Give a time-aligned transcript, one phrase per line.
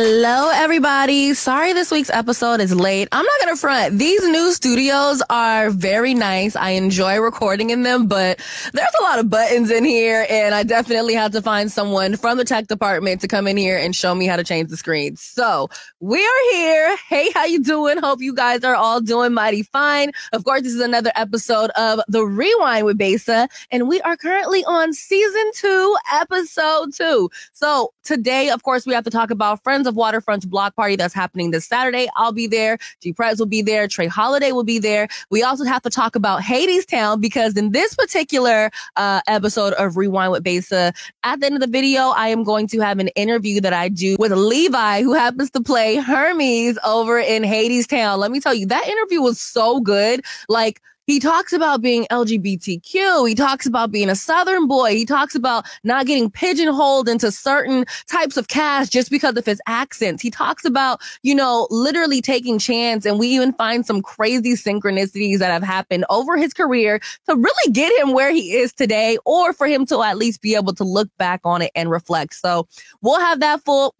[0.00, 1.34] Hello, everybody.
[1.34, 3.08] Sorry this week's episode is late.
[3.10, 3.98] I'm not going to front.
[3.98, 6.54] These new studios are very nice.
[6.54, 8.38] I enjoy recording in them, but
[8.72, 12.38] there's a lot of buttons in here, and I definitely had to find someone from
[12.38, 15.20] the tech department to come in here and show me how to change the screens.
[15.20, 16.96] So we are here.
[17.08, 17.98] Hey, how you doing?
[17.98, 20.12] Hope you guys are all doing mighty fine.
[20.32, 24.64] Of course, this is another episode of The Rewind with Besa, and we are currently
[24.64, 27.30] on season two, episode two.
[27.52, 31.12] So today, of course, we have to talk about friends of Waterfront's block party that's
[31.12, 32.08] happening this Saturday.
[32.16, 32.78] I'll be there.
[33.02, 33.86] G Prez will be there.
[33.86, 35.08] Trey Holiday will be there.
[35.30, 40.32] We also have to talk about Hadestown because in this particular uh, episode of Rewind
[40.32, 43.60] with Besa, at the end of the video, I am going to have an interview
[43.60, 48.16] that I do with Levi, who happens to play Hermes over in Hadestown.
[48.16, 50.24] Let me tell you, that interview was so good.
[50.48, 53.26] Like, he talks about being LGBTQ.
[53.26, 54.94] He talks about being a Southern boy.
[54.94, 59.58] He talks about not getting pigeonholed into certain types of casts just because of his
[59.66, 60.22] accents.
[60.22, 63.06] He talks about, you know, literally taking chance.
[63.06, 67.72] And we even find some crazy synchronicities that have happened over his career to really
[67.72, 70.84] get him where he is today or for him to at least be able to
[70.84, 72.34] look back on it and reflect.
[72.34, 72.68] So
[73.00, 73.94] we'll have that full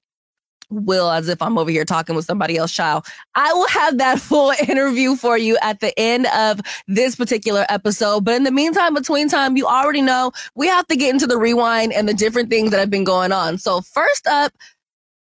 [0.70, 3.06] will as if I'm over here talking with somebody else, child.
[3.34, 8.24] I will have that full interview for you at the end of this particular episode.
[8.24, 11.38] But in the meantime, between time, you already know we have to get into the
[11.38, 13.58] rewind and the different things that have been going on.
[13.58, 14.52] So first up,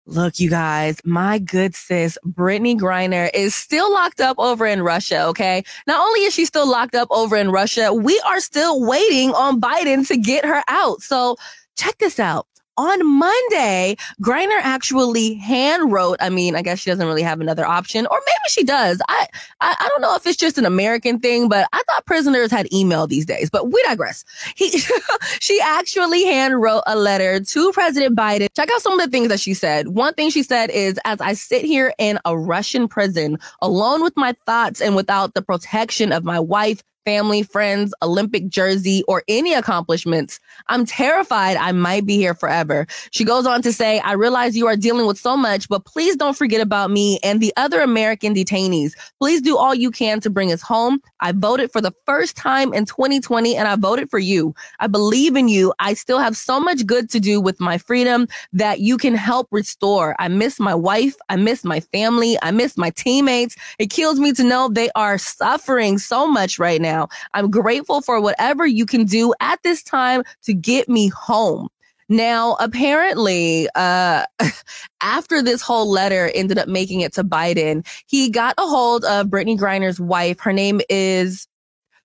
[0.05, 5.25] Look, you guys, my good sis, Brittney Griner is still locked up over in Russia.
[5.25, 5.63] Okay.
[5.85, 9.61] Not only is she still locked up over in Russia, we are still waiting on
[9.61, 11.03] Biden to get her out.
[11.03, 11.35] So
[11.77, 12.47] check this out
[12.79, 16.15] on Monday, Griner actually hand wrote.
[16.21, 19.01] I mean, I guess she doesn't really have another option, or maybe she does.
[19.09, 19.27] I,
[19.59, 22.71] I, I don't know if it's just an American thing, but I thought prisoners had
[22.73, 23.49] email these days.
[23.49, 24.23] But we digress.
[24.55, 24.79] He,
[25.41, 28.47] she actually hand wrote a letter to President Biden.
[28.55, 29.89] Check out some of the things that she said.
[29.89, 34.15] One thing she said is, as I sit here in a Russian prison, alone with
[34.15, 39.53] my thoughts and without the protection of my wife, family, friends, Olympic jersey, or any
[39.53, 40.39] accomplishments.
[40.67, 42.85] I'm terrified I might be here forever.
[43.11, 46.15] She goes on to say, I realize you are dealing with so much, but please
[46.15, 48.93] don't forget about me and the other American detainees.
[49.19, 51.01] Please do all you can to bring us home.
[51.19, 54.53] I voted for the first time in 2020 and I voted for you.
[54.79, 55.73] I believe in you.
[55.79, 59.47] I still have so much good to do with my freedom that you can help
[59.51, 60.15] restore.
[60.19, 61.15] I miss my wife.
[61.29, 62.37] I miss my family.
[62.41, 63.55] I miss my teammates.
[63.79, 67.07] It kills me to know they are suffering so much right now now.
[67.33, 71.69] I'm grateful for whatever you can do at this time to get me home.
[72.09, 74.25] Now, apparently, uh,
[75.01, 79.27] after this whole letter ended up making it to Biden, he got a hold of
[79.27, 80.39] Brittney Griner's wife.
[80.39, 81.47] Her name is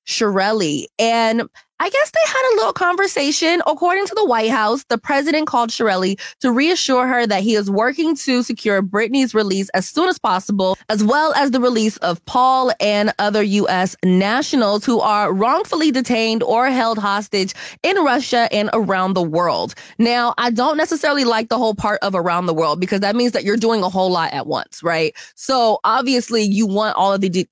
[0.06, 0.86] Cherelle.
[0.98, 1.48] And
[1.80, 3.60] I guess they had a little conversation.
[3.66, 7.68] According to the White House, the president called Cherelle to reassure her that he is
[7.68, 12.24] working to secure Brittney's release as soon as possible, as well as the release of
[12.26, 13.96] Paul and other U.S.
[14.04, 19.74] nationals who are wrongfully detained or held hostage in Russia and around the world.
[19.98, 23.32] Now, I don't necessarily like the whole part of around the world because that means
[23.32, 25.14] that you're doing a whole lot at once, right?
[25.34, 27.48] So obviously you want all of the de-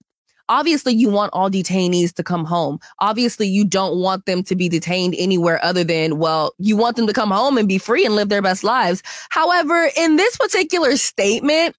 [0.52, 2.78] Obviously, you want all detainees to come home.
[2.98, 7.06] Obviously, you don't want them to be detained anywhere other than, well, you want them
[7.06, 9.02] to come home and be free and live their best lives.
[9.30, 11.74] However, in this particular statement,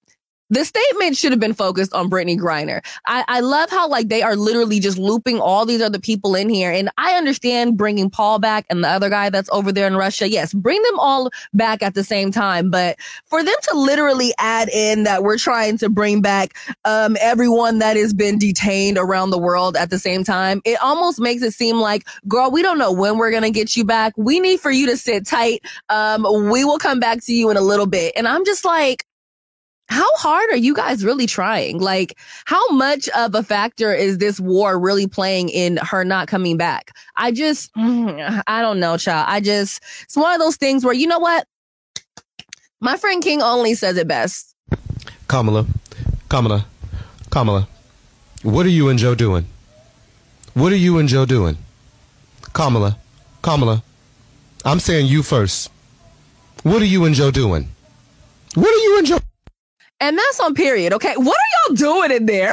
[0.50, 2.84] the statement should have been focused on Brittney Griner.
[3.06, 6.48] I, I love how like they are literally just looping all these other people in
[6.48, 6.70] here.
[6.70, 10.28] And I understand bringing Paul back and the other guy that's over there in Russia.
[10.28, 12.70] Yes, bring them all back at the same time.
[12.70, 12.96] But
[13.26, 17.96] for them to literally add in that we're trying to bring back um, everyone that
[17.96, 21.76] has been detained around the world at the same time, it almost makes it seem
[21.76, 24.12] like, girl, we don't know when we're to get you back.
[24.16, 25.64] We need for you to sit tight.
[25.88, 28.12] Um, we will come back to you in a little bit.
[28.16, 29.04] And I'm just like,
[29.94, 31.78] how hard are you guys really trying?
[31.78, 36.56] Like, how much of a factor is this war really playing in her not coming
[36.56, 36.90] back?
[37.14, 39.26] I just, I don't know, child.
[39.28, 41.46] I just, it's one of those things where, you know what?
[42.80, 44.56] My friend King only says it best.
[45.28, 45.64] Kamala,
[46.28, 46.66] Kamala,
[47.30, 47.68] Kamala,
[48.42, 49.46] what are you and Joe doing?
[50.54, 51.56] What are you and Joe doing?
[52.52, 52.98] Kamala,
[53.42, 53.84] Kamala,
[54.64, 55.70] I'm saying you first.
[56.64, 57.68] What are you and Joe doing?
[58.56, 59.18] What are you and Joe?
[60.04, 60.92] And that's on period.
[60.92, 61.14] Okay.
[61.16, 62.52] What are y'all doing in there?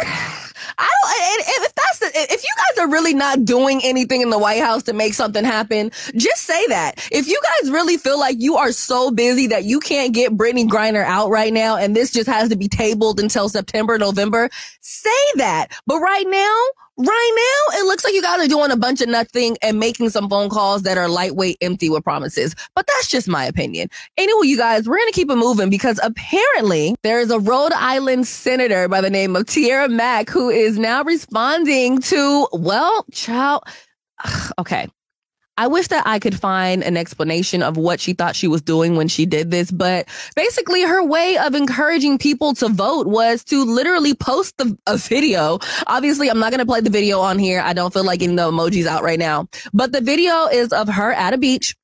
[0.78, 4.40] I don't, if that's the, if you guys are really not doing anything in the
[4.40, 7.06] White House to make something happen, just say that.
[7.12, 10.66] If you guys really feel like you are so busy that you can't get Brittney
[10.66, 14.50] Griner out right now and this just has to be tabled until September, November,
[14.80, 15.68] say that.
[15.86, 16.58] But right now,
[16.98, 17.32] Right
[17.72, 20.30] now, it looks like you guys are doing a bunch of nothing and making some
[20.30, 22.54] phone calls that are lightweight, empty with promises.
[22.76, 23.90] But that's just my opinion.
[24.18, 27.72] Anyway, you guys, we're going to keep it moving because apparently there is a Rhode
[27.74, 33.64] Island senator by the name of Tiara Mack who is now responding to, well, child,
[34.60, 34.88] okay.
[35.58, 38.96] I wish that I could find an explanation of what she thought she was doing
[38.96, 43.64] when she did this, but basically her way of encouraging people to vote was to
[43.64, 45.60] literally post the, a video.
[45.88, 47.62] Obviously, I'm not going to play the video on here.
[47.62, 50.88] I don't feel like getting the emojis out right now, but the video is of
[50.88, 51.76] her at a beach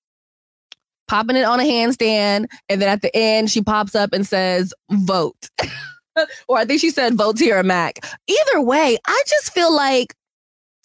[1.08, 2.48] popping it on a handstand.
[2.69, 5.50] And then at the end, she pops up and says, vote.
[6.48, 8.00] or I think she said, vote here, Mac.
[8.28, 10.14] Either way, I just feel like,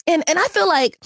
[0.07, 0.97] and, and I feel like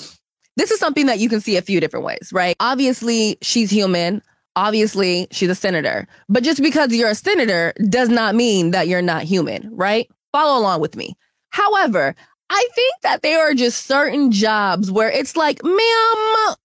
[0.58, 2.56] this is something that you can see a few different ways, right?
[2.60, 4.22] Obviously, she's human.
[4.56, 6.08] Obviously, she's a senator.
[6.28, 10.10] But just because you're a senator does not mean that you're not human, right?
[10.32, 11.16] Follow along with me.
[11.52, 12.16] However,
[12.50, 16.56] I think that there are just certain jobs where it's like, ma'am,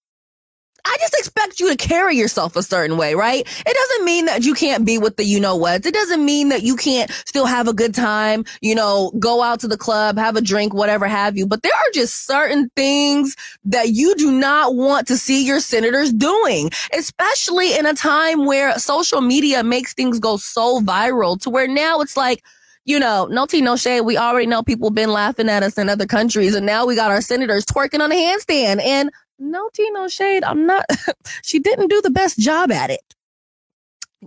[0.85, 3.41] I just expect you to carry yourself a certain way, right?
[3.65, 5.85] It doesn't mean that you can't be with the you know what.
[5.85, 9.61] It doesn't mean that you can't still have a good time, you know, go out
[9.61, 11.47] to the club, have a drink, whatever have you.
[11.47, 16.11] But there are just certain things that you do not want to see your senators
[16.11, 21.67] doing, especially in a time where social media makes things go so viral to where
[21.67, 22.43] now it's like,
[22.85, 24.01] you know, no tea, no shade.
[24.01, 27.11] We already know people been laughing at us in other countries, and now we got
[27.11, 28.81] our senators twerking on a handstand.
[28.83, 29.09] And
[29.39, 30.43] no tea, no shade.
[30.43, 30.85] I'm not,
[31.43, 33.01] she didn't do the best job at it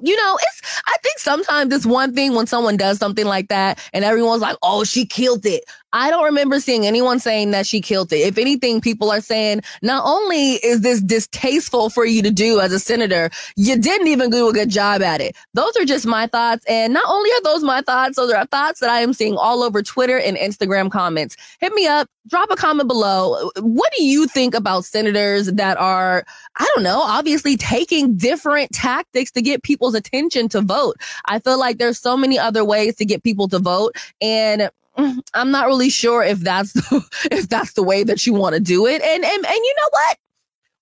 [0.03, 3.79] you know, it's, I think sometimes it's one thing when someone does something like that
[3.93, 5.64] and everyone's like, oh, she killed it.
[5.97, 8.19] I don't remember seeing anyone saying that she killed it.
[8.19, 12.71] If anything, people are saying, not only is this distasteful for you to do as
[12.71, 15.35] a senator, you didn't even do a good job at it.
[15.55, 16.67] Those are just my thoughts.
[16.69, 19.63] And not only are those my thoughts, those are thoughts that I am seeing all
[19.63, 21.35] over Twitter and Instagram comments.
[21.61, 23.51] Hit me up, drop a comment below.
[23.59, 26.27] What do you think about senators that are,
[26.57, 30.97] I don't know, obviously taking different tactics to get people's attention to vote?
[31.25, 33.97] I feel like there's so many other ways to get people to vote.
[34.21, 34.69] And
[35.35, 36.75] I'm not really sure if that's
[37.31, 39.03] if that's the way that you want to do it.
[39.03, 40.19] And and and you know what?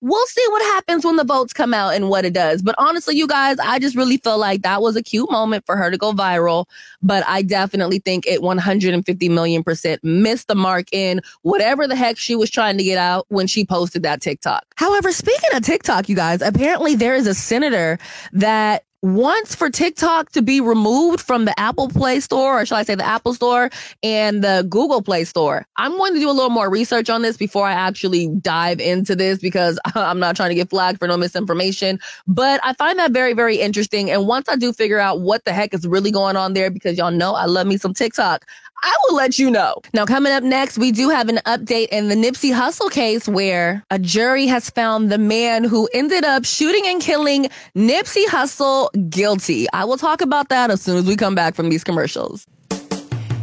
[0.00, 2.60] We'll see what happens when the votes come out and what it does.
[2.60, 5.76] But honestly, you guys, I just really feel like that was a cute moment for
[5.76, 6.66] her to go viral.
[7.00, 12.18] But I definitely think it 150 million percent missed the mark in whatever the heck
[12.18, 14.66] she was trying to get out when she posted that TikTok.
[14.76, 17.98] However, speaking of TikTok, you guys, apparently there is a senator
[18.32, 22.84] that wants for TikTok to be removed from the Apple Play Store, or shall I
[22.84, 23.68] say the Apple Store
[24.02, 25.66] and the Google Play Store.
[25.76, 29.14] I'm going to do a little more research on this before I actually dive into
[29.14, 32.00] this because I'm not trying to get flagged for no misinformation.
[32.26, 34.10] But I find that very, very interesting.
[34.10, 36.96] And once I do figure out what the heck is really going on there, because
[36.96, 38.46] y'all know I love me some TikTok,
[38.84, 39.80] I will let you know.
[39.94, 43.82] Now, coming up next, we do have an update in the Nipsey Hussle case where
[43.90, 49.66] a jury has found the man who ended up shooting and killing Nipsey Hussle guilty.
[49.72, 52.46] I will talk about that as soon as we come back from these commercials.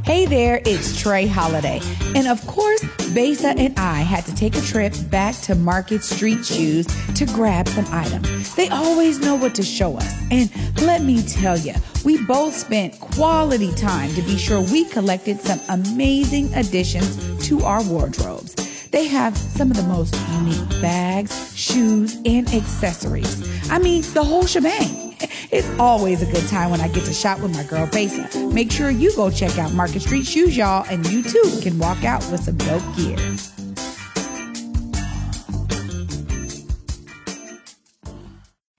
[0.03, 1.79] Hey there, it's Trey Holiday.
[2.15, 2.83] And of course,
[3.13, 7.67] Besa and I had to take a trip back to Market Street Shoes to grab
[7.67, 8.53] some items.
[8.55, 10.13] They always know what to show us.
[10.31, 10.51] And
[10.81, 15.59] let me tell you, we both spent quality time to be sure we collected some
[15.69, 18.55] amazing additions to our wardrobes.
[18.91, 23.71] They have some of the most unique bags, shoes, and accessories.
[23.71, 25.09] I mean, the whole shebang.
[25.51, 28.39] It's always a good time when I get to shop with my girl Besa.
[28.53, 32.03] Make sure you go check out Market Street Shoes, y'all, and you too can walk
[32.03, 33.17] out with some dope gear.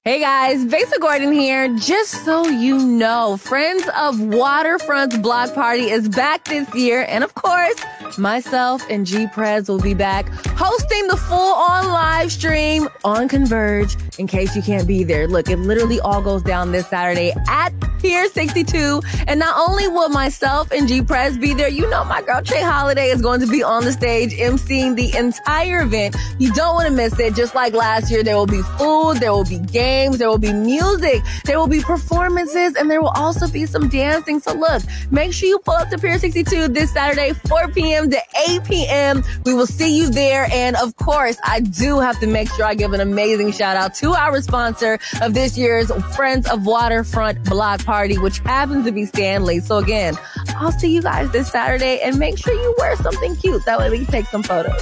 [0.04, 1.68] Hey guys, Besa Gordon here.
[1.78, 7.06] Just so you know, Friends of Waterfront's block party is back this year.
[7.08, 7.76] And of course,
[8.18, 13.96] myself and G Prez will be back hosting the full on live stream on Converge
[14.18, 15.28] in case you can't be there.
[15.28, 19.00] Look, it literally all goes down this Saturday at Pier 62.
[19.28, 22.60] And not only will myself and G Prez be there, you know, my girl Trey
[22.60, 26.16] Holiday is going to be on the stage emceeing the entire event.
[26.40, 27.36] You don't want to miss it.
[27.36, 30.52] Just like last year, there will be food, there will be games, there will be
[30.52, 34.40] music, there will be performances, and there will also be some dancing.
[34.40, 38.10] So look, make sure you pull up to Pier 62 this Saturday, 4 p.m.
[38.10, 39.24] to 8 p.m.
[39.44, 40.48] We will see you there.
[40.52, 43.94] And of course, I do have to make sure I give an amazing shout out
[43.96, 49.04] to our sponsor of this year's Friends of Waterfront Block Party which happens to be
[49.04, 49.60] Stanley.
[49.60, 50.16] So again,
[50.56, 53.64] I'll see you guys this Saturday and make sure you wear something cute.
[53.64, 54.80] That way we can take some photos.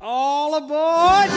[0.00, 1.30] All aboard!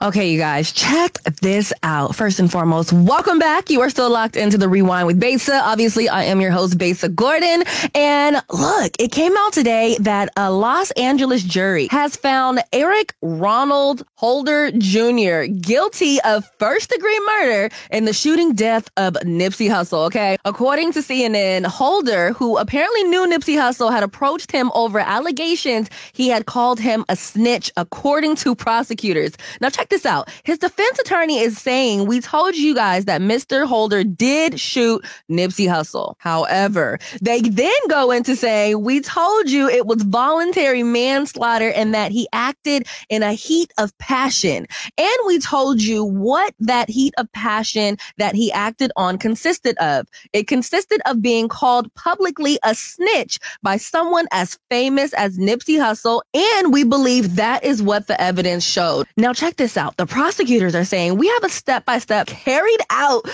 [0.00, 2.14] Okay, you guys, check this out.
[2.14, 3.68] First and foremost, welcome back.
[3.68, 5.60] You are still locked into the rewind with Besa.
[5.64, 7.64] Obviously, I am your host, Besa Gordon.
[7.96, 14.04] And look, it came out today that a Los Angeles jury has found Eric Ronald
[14.14, 15.50] Holder Jr.
[15.50, 20.06] guilty of first degree murder in the shooting death of Nipsey Hussle.
[20.06, 20.36] Okay.
[20.44, 26.28] According to CNN, Holder, who apparently knew Nipsey Hussle, had approached him over allegations he
[26.28, 29.32] had called him a snitch, according to prosecutors.
[29.60, 30.28] Now, check this out.
[30.44, 33.66] His defense attorney is saying, We told you guys that Mr.
[33.66, 36.14] Holder did shoot Nipsey Hussle.
[36.18, 42.12] However, they then go into saying, We told you it was voluntary manslaughter and that
[42.12, 44.66] he acted in a heat of passion.
[44.96, 50.06] And we told you what that heat of passion that he acted on consisted of.
[50.32, 56.20] It consisted of being called publicly a snitch by someone as famous as Nipsey Hussle.
[56.34, 59.06] And we believe that is what the evidence showed.
[59.16, 59.96] Now, check this out.
[59.96, 63.24] The prosecutors are saying we have a step by step carried out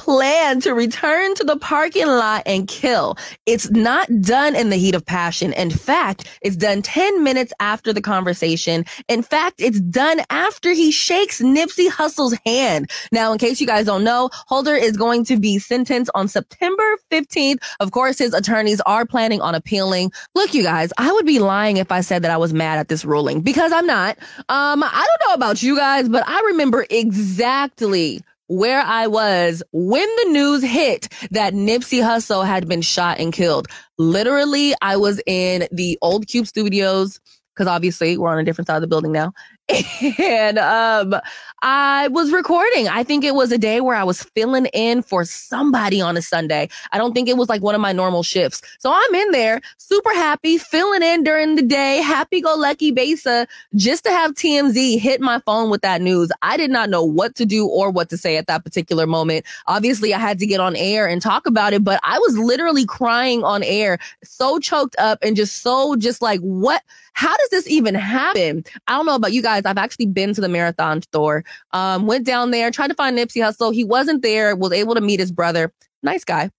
[0.00, 3.18] plan to return to the parking lot and kill.
[3.44, 5.52] It's not done in the heat of passion.
[5.52, 8.86] In fact, it's done 10 minutes after the conversation.
[9.08, 12.90] In fact, it's done after he shakes Nipsey Hussle's hand.
[13.12, 16.96] Now, in case you guys don't know, Holder is going to be sentenced on September
[17.10, 17.62] 15th.
[17.80, 20.12] Of course, his attorneys are planning on appealing.
[20.34, 22.88] Look, you guys, I would be lying if I said that I was mad at
[22.88, 24.16] this ruling because I'm not.
[24.48, 30.08] Um, I don't know about you guys, but I remember exactly where I was when
[30.16, 33.68] the news hit that Nipsey Hussle had been shot and killed.
[33.96, 37.20] Literally, I was in the old KUBE studios
[37.54, 39.32] because obviously we're on a different side of the building now.
[40.18, 41.14] And um,
[41.62, 42.88] I was recording.
[42.88, 46.22] I think it was a day where I was filling in for somebody on a
[46.22, 46.70] Sunday.
[46.92, 48.62] I don't think it was like one of my normal shifts.
[48.78, 53.46] So I'm in there, super happy, filling in during the day, happy go lucky Besa,
[53.74, 56.30] just to have TMZ hit my phone with that news.
[56.40, 59.44] I did not know what to do or what to say at that particular moment.
[59.66, 62.86] Obviously, I had to get on air and talk about it, but I was literally
[62.86, 66.82] crying on air, so choked up and just so just like, what?
[67.14, 68.64] How does this even happen?
[68.86, 69.64] I don't know about you guys.
[69.64, 71.44] I've actually been to the marathon store.
[71.72, 73.74] Um, went down there, tried to find Nipsey Hussle.
[73.74, 75.72] He wasn't there, was able to meet his brother.
[76.02, 76.50] Nice guy.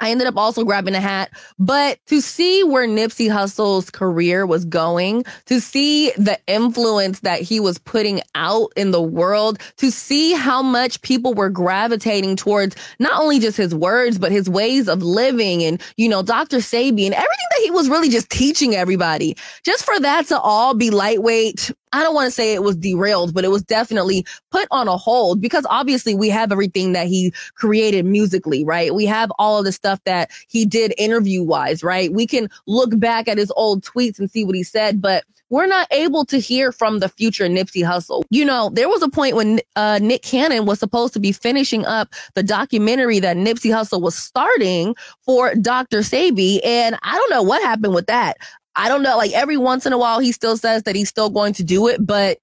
[0.00, 4.64] I ended up also grabbing a hat, but to see where Nipsey Hussle's career was
[4.64, 10.32] going, to see the influence that he was putting out in the world, to see
[10.32, 15.02] how much people were gravitating towards not only just his words, but his ways of
[15.02, 16.58] living and, you know, Dr.
[16.58, 19.36] Sebi and everything that he was really just teaching everybody.
[19.64, 23.32] Just for that to all be lightweight, I don't want to say it was derailed,
[23.32, 27.32] but it was definitely put on a hold because obviously we have everything that he
[27.54, 28.92] created musically, right?
[28.92, 32.12] We have all of the stuff that he did interview wise, right?
[32.12, 35.66] We can look back at his old tweets and see what he said, but we're
[35.68, 38.24] not able to hear from the future Nipsey Hussle.
[38.28, 41.86] You know, there was a point when uh, Nick Cannon was supposed to be finishing
[41.86, 46.00] up the documentary that Nipsey Hussle was starting for Dr.
[46.00, 48.38] Sebi, and I don't know what happened with that.
[48.76, 49.16] I don't know.
[49.16, 51.88] Like every once in a while, he still says that he's still going to do
[51.88, 52.38] it, but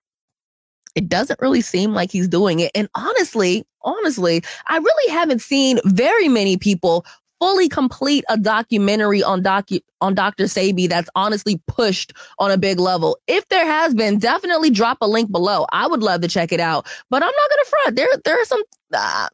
[0.95, 2.71] it doesn't really seem like he's doing it.
[2.75, 7.05] And honestly, honestly, I really haven't seen very many people
[7.39, 10.43] fully complete a documentary on docu- on Dr.
[10.43, 13.17] Sebi that's honestly pushed on a big level.
[13.27, 15.65] If there has been, definitely drop a link below.
[15.71, 16.87] I would love to check it out.
[17.09, 17.95] But I'm not gonna front.
[17.95, 18.61] There there are some
[18.93, 19.27] uh,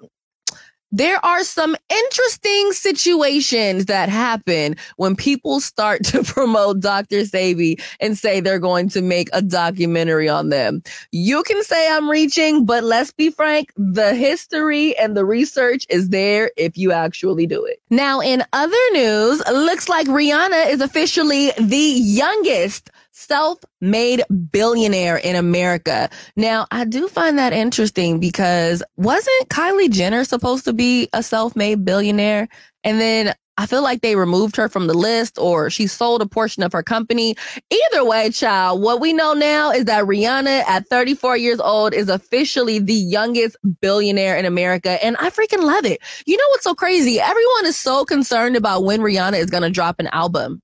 [0.91, 7.21] there are some interesting situations that happen when people start to promote Dr.
[7.21, 10.81] Sebi and say they're going to make a documentary on them.
[11.11, 16.09] You can say I'm reaching, but let's be frank, the history and the research is
[16.09, 17.81] there if you actually do it.
[17.89, 26.09] Now, in other news, looks like Rihanna is officially the youngest self-made billionaire in America.
[26.35, 31.83] Now, I do find that interesting because wasn't Kylie Jenner supposed to be a self-made
[31.83, 32.47] billionaire?
[32.83, 36.27] And then I feel like they removed her from the list or she sold a
[36.27, 37.35] portion of her company.
[37.71, 42.09] Either way, child, what we know now is that Rihanna at 34 years old is
[42.09, 45.03] officially the youngest billionaire in America.
[45.03, 46.01] And I freaking love it.
[46.27, 47.19] You know what's so crazy?
[47.19, 50.61] Everyone is so concerned about when Rihanna is going to drop an album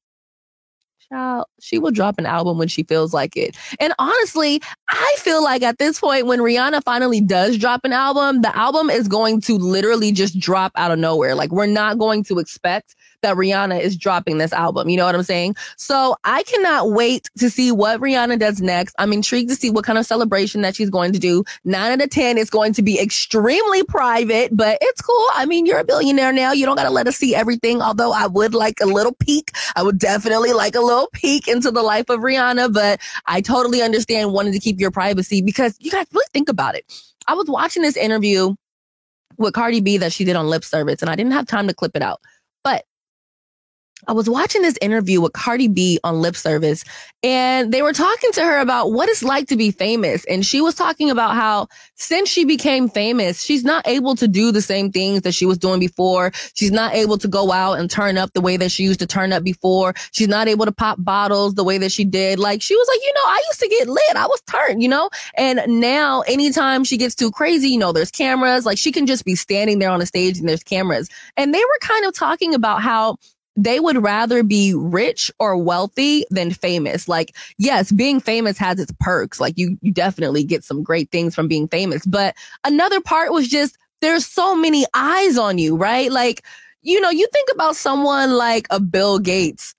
[1.13, 3.55] child, she will drop an album when she feels like it.
[3.79, 8.41] And honestly, I feel like at this point, when Rihanna finally does drop an album,
[8.41, 11.35] the album is going to literally just drop out of nowhere.
[11.35, 14.89] Like we're not going to expect that Rihanna is dropping this album.
[14.89, 15.55] You know what I'm saying?
[15.75, 18.95] So I cannot wait to see what Rihanna does next.
[18.99, 21.43] I'm intrigued to see what kind of celebration that she's going to do.
[21.65, 25.27] Nine out of 10 is going to be extremely private, but it's cool.
[25.33, 26.51] I mean, you're a billionaire now.
[26.51, 27.81] You don't got to let us see everything.
[27.81, 29.51] Although I would like a little peek.
[29.75, 33.81] I would definitely like a little peek into the life of Rihanna, but I totally
[33.81, 36.85] understand wanting to keep your privacy because you guys really think about it.
[37.27, 38.55] I was watching this interview
[39.37, 41.73] with Cardi B that she did on lip service and I didn't have time to
[41.73, 42.21] clip it out.
[44.07, 46.83] I was watching this interview with Cardi B on lip service
[47.23, 50.25] and they were talking to her about what it's like to be famous.
[50.25, 54.51] And she was talking about how since she became famous, she's not able to do
[54.51, 56.31] the same things that she was doing before.
[56.53, 59.07] She's not able to go out and turn up the way that she used to
[59.07, 59.93] turn up before.
[60.11, 62.39] She's not able to pop bottles the way that she did.
[62.39, 64.15] Like she was like, you know, I used to get lit.
[64.17, 68.11] I was turned, you know, and now anytime she gets too crazy, you know, there's
[68.11, 71.07] cameras, like she can just be standing there on the stage and there's cameras.
[71.37, 73.17] And they were kind of talking about how
[73.55, 77.07] they would rather be rich or wealthy than famous.
[77.07, 79.39] Like, yes, being famous has its perks.
[79.39, 82.05] Like you, you definitely get some great things from being famous.
[82.05, 86.11] But another part was just there's so many eyes on you, right?
[86.11, 86.43] Like,
[86.81, 89.75] you know, you think about someone like a Bill Gates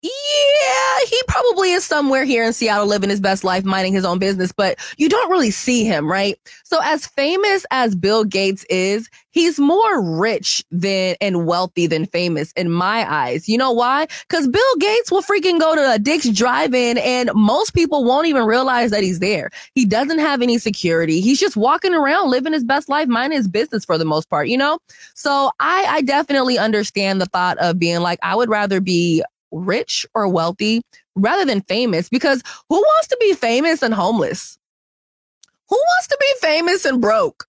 [0.00, 4.20] yeah, he probably is somewhere here in Seattle living his best life, minding his own
[4.20, 6.38] business, but you don't really see him, right?
[6.62, 12.52] So as famous as Bill Gates is, he's more rich than and wealthy than famous
[12.52, 13.48] in my eyes.
[13.48, 14.06] You know why?
[14.28, 18.44] Cause Bill Gates will freaking go to a Dick's drive-in and most people won't even
[18.44, 19.50] realize that he's there.
[19.74, 21.20] He doesn't have any security.
[21.20, 24.46] He's just walking around living his best life, minding his business for the most part,
[24.46, 24.78] you know?
[25.14, 30.06] So I, I definitely understand the thought of being like, I would rather be rich
[30.14, 30.82] or wealthy
[31.14, 34.58] rather than famous because who wants to be famous and homeless?
[35.68, 37.46] Who wants to be famous and broke?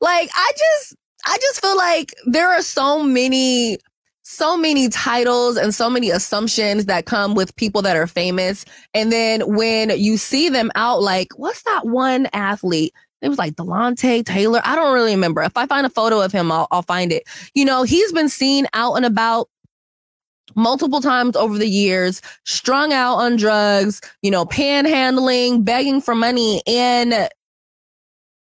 [0.00, 0.96] Like, I just,
[1.26, 3.78] I just feel like there are so many,
[4.22, 8.64] so many titles and so many assumptions that come with people that are famous.
[8.94, 12.94] And then when you see them out, like, what's that one athlete?
[13.20, 14.60] It was like Delonte Taylor.
[14.64, 15.42] I don't really remember.
[15.42, 17.22] If I find a photo of him, I'll, I'll find it.
[17.54, 19.48] You know, he's been seen out and about
[20.54, 26.62] multiple times over the years, strung out on drugs, you know, panhandling, begging for money.
[26.66, 27.28] And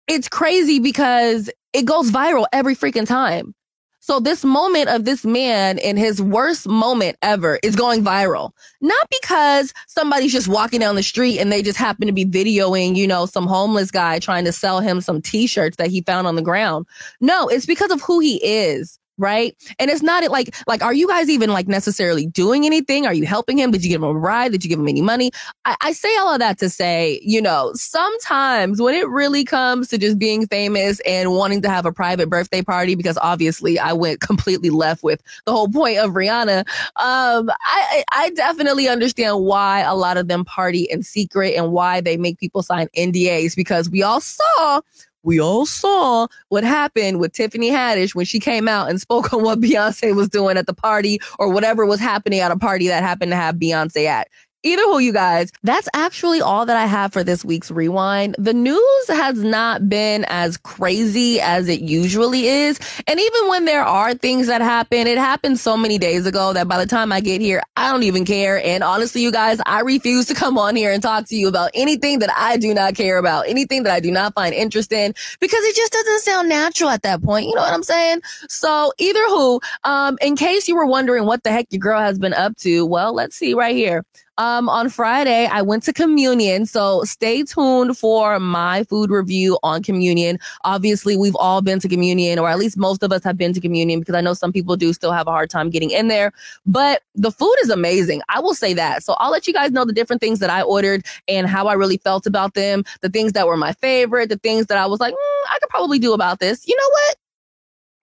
[0.08, 3.54] it's crazy because it goes viral every freaking time.
[4.00, 8.50] So this moment of this man in his worst moment ever is going viral.
[8.82, 12.96] Not because somebody's just walking down the street and they just happen to be videoing,
[12.96, 16.36] you know, some homeless guy trying to sell him some t-shirts that he found on
[16.36, 16.84] the ground.
[17.22, 19.56] No, it's because of who he is right?
[19.78, 23.06] And it's not like like are you guys even like necessarily doing anything?
[23.06, 23.70] Are you helping him?
[23.70, 24.52] Did you give him a ride?
[24.52, 25.30] Did you give him any money?
[25.64, 29.88] I, I say all of that to say, you know, sometimes when it really comes
[29.88, 33.92] to just being famous and wanting to have a private birthday party, because obviously I
[33.92, 36.60] went completely left with the whole point of Rihanna.
[36.96, 42.00] Um, I I definitely understand why a lot of them party in secret and why
[42.00, 44.80] they make people sign NDAs because we all saw
[45.24, 49.42] we all saw what happened with Tiffany Haddish when she came out and spoke on
[49.42, 53.02] what Beyonce was doing at the party or whatever was happening at a party that
[53.02, 54.28] happened to have Beyonce at.
[54.64, 58.34] Either who you guys, that's actually all that I have for this week's rewind.
[58.38, 62.80] The news has not been as crazy as it usually is.
[63.06, 66.66] And even when there are things that happen, it happened so many days ago that
[66.66, 68.64] by the time I get here, I don't even care.
[68.64, 71.70] And honestly, you guys, I refuse to come on here and talk to you about
[71.74, 75.14] anything that I do not care about, anything that I do not find interest in,
[75.40, 77.48] because it just doesn't sound natural at that point.
[77.48, 78.22] You know what I'm saying?
[78.48, 82.18] So either who, um, in case you were wondering what the heck your girl has
[82.18, 84.06] been up to, well, let's see right here.
[84.36, 86.66] Um, on Friday, I went to communion.
[86.66, 90.38] So stay tuned for my food review on communion.
[90.64, 93.60] Obviously, we've all been to communion, or at least most of us have been to
[93.60, 96.32] communion because I know some people do still have a hard time getting in there,
[96.66, 98.22] but the food is amazing.
[98.28, 99.04] I will say that.
[99.04, 101.74] So I'll let you guys know the different things that I ordered and how I
[101.74, 104.98] really felt about them, the things that were my favorite, the things that I was
[104.98, 106.66] like, mm, I could probably do about this.
[106.66, 107.16] You know what?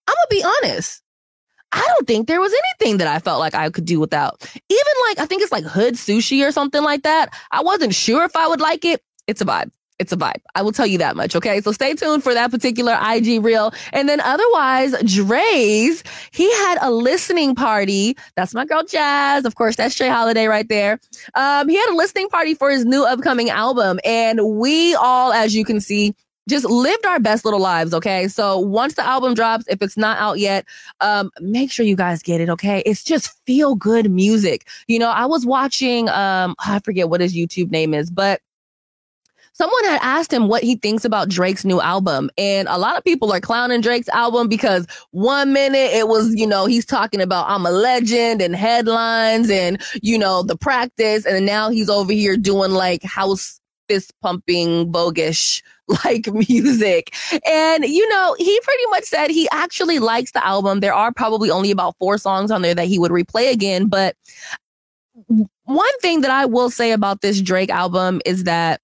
[0.08, 1.02] I'm going to be honest.
[1.72, 4.42] I don't think there was anything that I felt like I could do without.
[4.70, 7.34] Even like, I think it's like hood sushi or something like that.
[7.52, 9.02] I wasn't sure if I would like it.
[9.28, 9.72] It's a vibe.
[10.02, 10.42] It's a vibe.
[10.56, 11.36] I will tell you that much.
[11.36, 11.62] Okay.
[11.62, 13.72] So stay tuned for that particular IG reel.
[13.94, 18.18] And then otherwise, Dre's, he had a listening party.
[18.36, 19.46] That's my girl Jazz.
[19.46, 21.00] Of course, that's Trey Holiday right there.
[21.36, 24.00] Um, he had a listening party for his new upcoming album.
[24.04, 26.16] And we all, as you can see,
[26.50, 27.94] just lived our best little lives.
[27.94, 28.28] Okay.
[28.28, 30.66] So once the album drops, if it's not out yet,
[31.00, 32.50] um, make sure you guys get it.
[32.50, 32.82] Okay.
[32.86, 34.68] It's just feel good music.
[34.88, 38.42] You know, I was watching, um, I forget what his YouTube name is, but
[39.54, 42.32] someone had asked him what he thinks about Drake's new album.
[42.38, 46.48] And a lot of people are clowning Drake's album because one minute it was, you
[46.48, 51.26] know, he's talking about I'm a legend and headlines and, you know, the practice.
[51.26, 53.61] And now he's over here doing like house
[53.92, 55.62] fist pumping, bogus
[56.06, 57.14] like music.
[57.46, 60.80] And, you know, he pretty much said he actually likes the album.
[60.80, 63.88] There are probably only about four songs on there that he would replay again.
[63.88, 64.16] But
[65.66, 68.80] one thing that I will say about this Drake album is that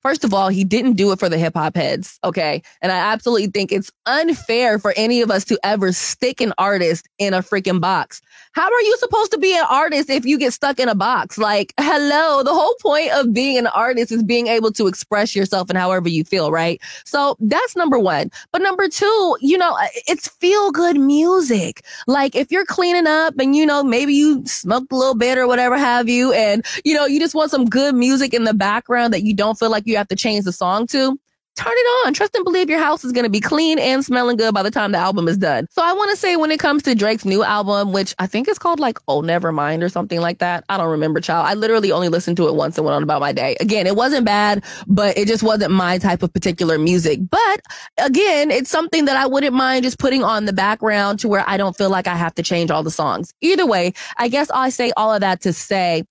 [0.00, 2.20] First of all, he didn't do it for the hip hop heads.
[2.22, 2.62] Okay.
[2.80, 7.08] And I absolutely think it's unfair for any of us to ever stick an artist
[7.18, 8.22] in a freaking box.
[8.58, 11.38] How are you supposed to be an artist if you get stuck in a box?
[11.38, 15.70] Like, hello, the whole point of being an artist is being able to express yourself
[15.70, 16.82] and however you feel, right?
[17.04, 18.32] So that's number one.
[18.50, 21.84] But number two, you know, uh, it's feel good music.
[22.08, 25.46] Like if you're cleaning up and, you know, maybe you smoked a little bit or
[25.46, 29.12] whatever have you, and, you know, you just want some good music in the background
[29.12, 31.16] that you don't feel like you have to change the song to,
[31.58, 32.14] turn it on.
[32.14, 34.70] Trust and believe your house is going to be clean and smelling good by the
[34.70, 35.66] time the album is done.
[35.70, 38.48] So I want to say when it comes to Drake's new album, which I think
[38.48, 40.64] is called like Oh Never Mind or something like that.
[40.68, 41.46] I don't remember, child.
[41.46, 43.56] I literally only listened to it once and went on about my day.
[43.60, 47.18] Again, it wasn't bad, but it just wasn't my type of particular music.
[47.28, 47.60] But
[47.98, 51.56] again, it's something that I wouldn't mind just putting on the background to where I
[51.56, 53.34] don't feel like I have to change all the songs.
[53.40, 56.04] Either way, I guess I say all of that to say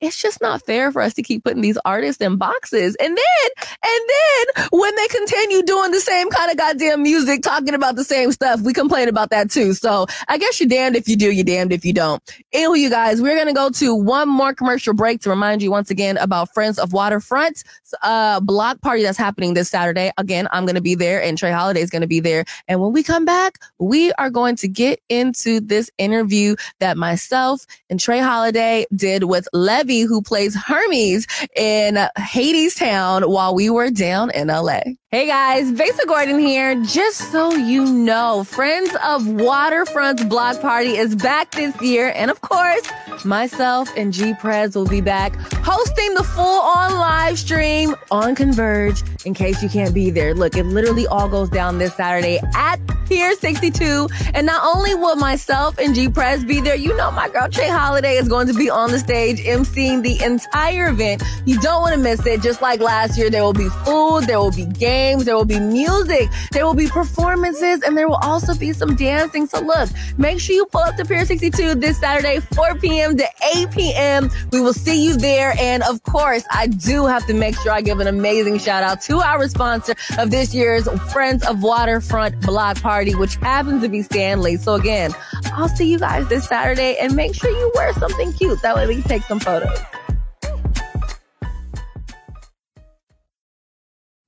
[0.00, 2.96] it's just not fair for us to keep putting these artists in boxes.
[2.96, 7.74] And then, and then when they continue doing the same kind of goddamn music, talking
[7.74, 9.74] about the same stuff, we complain about that too.
[9.74, 12.22] So I guess you're damned if you do, you're damned if you don't.
[12.52, 15.70] Anyway, you guys, we're going to go to one more commercial break to remind you
[15.70, 17.62] once again about Friends of Waterfront,
[18.02, 20.12] uh, block party that's happening this Saturday.
[20.16, 22.44] Again, I'm going to be there and Trey Holiday is going to be there.
[22.68, 27.66] And when we come back, we are going to get into this interview that myself
[27.90, 31.26] and Trey Holiday did with Levi who plays Hermes
[31.56, 34.80] in Hadestown while we were down in LA.
[35.10, 36.80] Hey guys, Besa Gordon here.
[36.84, 42.12] Just so you know, Friends of Waterfront's block party is back this year.
[42.14, 42.88] And of course,
[43.24, 49.02] myself and G Prez will be back hosting the full on live stream on Converge
[49.24, 50.32] in case you can't be there.
[50.32, 52.78] Look, it literally all goes down this Saturday at
[53.10, 54.08] Pier 62.
[54.34, 57.68] And not only will myself and G Prez be there, you know, my girl Trey
[57.68, 61.22] Holiday is going to be on the stage emceeing the entire event.
[61.44, 62.40] You don't want to miss it.
[62.40, 65.44] Just like last year, there will be food, there will be games games, there will
[65.44, 69.46] be music, there will be performances, and there will also be some dancing.
[69.46, 73.16] So look, make sure you pull up to Pier 62 this Saturday, 4 p.m.
[73.16, 74.30] to 8 p.m.
[74.52, 75.54] We will see you there.
[75.58, 79.00] And of course, I do have to make sure I give an amazing shout out
[79.02, 84.02] to our sponsor of this year's Friends of Waterfront Block Party, which happens to be
[84.02, 84.56] Stanley.
[84.56, 85.12] So again,
[85.52, 88.60] I'll see you guys this Saturday and make sure you wear something cute.
[88.62, 89.78] That way we can take some photos.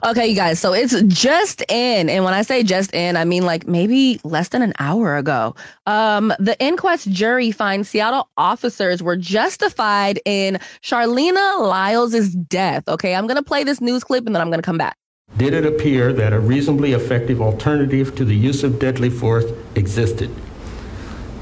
[0.05, 0.59] Okay, you guys.
[0.59, 2.09] So it's just in.
[2.09, 5.55] And when I say just in, I mean like maybe less than an hour ago.
[5.87, 12.89] Um, the inquest jury finds Seattle officers were justified in Charleena Lyles' death.
[12.89, 14.97] Okay, I'm going to play this news clip and then I'm going to come back.
[15.37, 20.31] Did it appear that a reasonably effective alternative to the use of deadly force existed?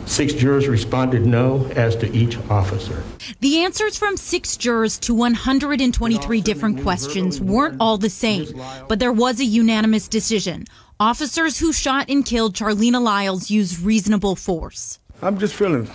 [0.06, 3.02] Six jurors responded no as to each officer.
[3.40, 8.48] The answers from six jurors to 123 different questions weren't all the same,
[8.88, 10.66] but there was a unanimous decision.
[10.98, 14.98] Officers who shot and killed Charleena Lyles used reasonable force.
[15.22, 15.88] I'm just feeling,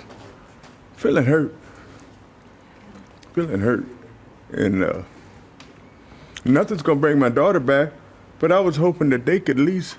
[0.95, 1.53] feeling hurt,
[3.33, 3.85] feeling hurt,
[4.51, 5.01] and uh,
[6.45, 7.91] nothing's gonna bring my daughter back.
[8.39, 9.97] But I was hoping that they could at least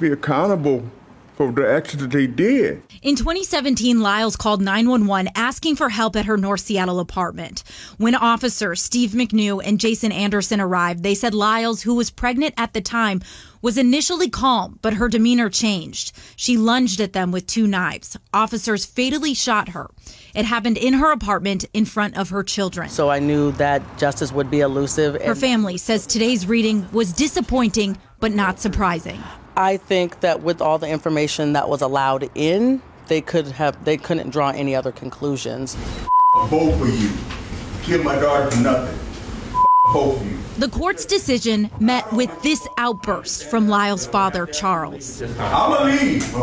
[0.00, 0.90] be accountable
[1.36, 2.82] for the actions that they did.
[3.02, 7.62] In 2017, Lyles called 911 asking for help at her North Seattle apartment.
[7.98, 12.72] When officers Steve McNew and Jason Anderson arrived, they said Lyles, who was pregnant at
[12.72, 13.20] the time,
[13.62, 16.12] was initially calm, but her demeanor changed.
[16.36, 18.16] She lunged at them with two knives.
[18.32, 19.90] Officers fatally shot her.
[20.34, 22.90] It happened in her apartment in front of her children.
[22.90, 25.22] So I knew that justice would be elusive.
[25.22, 29.22] Her family says today's reading was disappointing, but not surprising.
[29.56, 33.96] I think that with all the information that was allowed in, they could have they
[33.96, 35.76] couldn't draw any other conclusions.
[36.50, 37.12] Both of you
[37.82, 38.98] killed my daughter for nothing.
[39.92, 40.38] Both of you.
[40.58, 45.22] The court's decision met with this outburst from Lyle's father, Charles.
[45.38, 46.34] I'ma leave.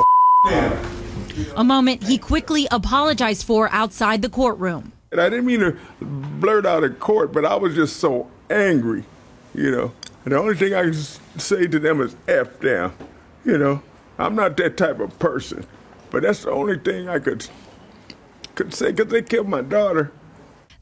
[1.57, 4.93] a moment he quickly apologized for outside the courtroom.
[5.11, 9.03] And I didn't mean to blurt out in court, but I was just so angry,
[9.53, 9.91] you know.
[10.23, 12.93] And the only thing I can say to them is F them,
[13.43, 13.81] you know.
[14.19, 15.65] I'm not that type of person,
[16.11, 17.47] but that's the only thing I could
[18.53, 20.11] could say because they killed my daughter.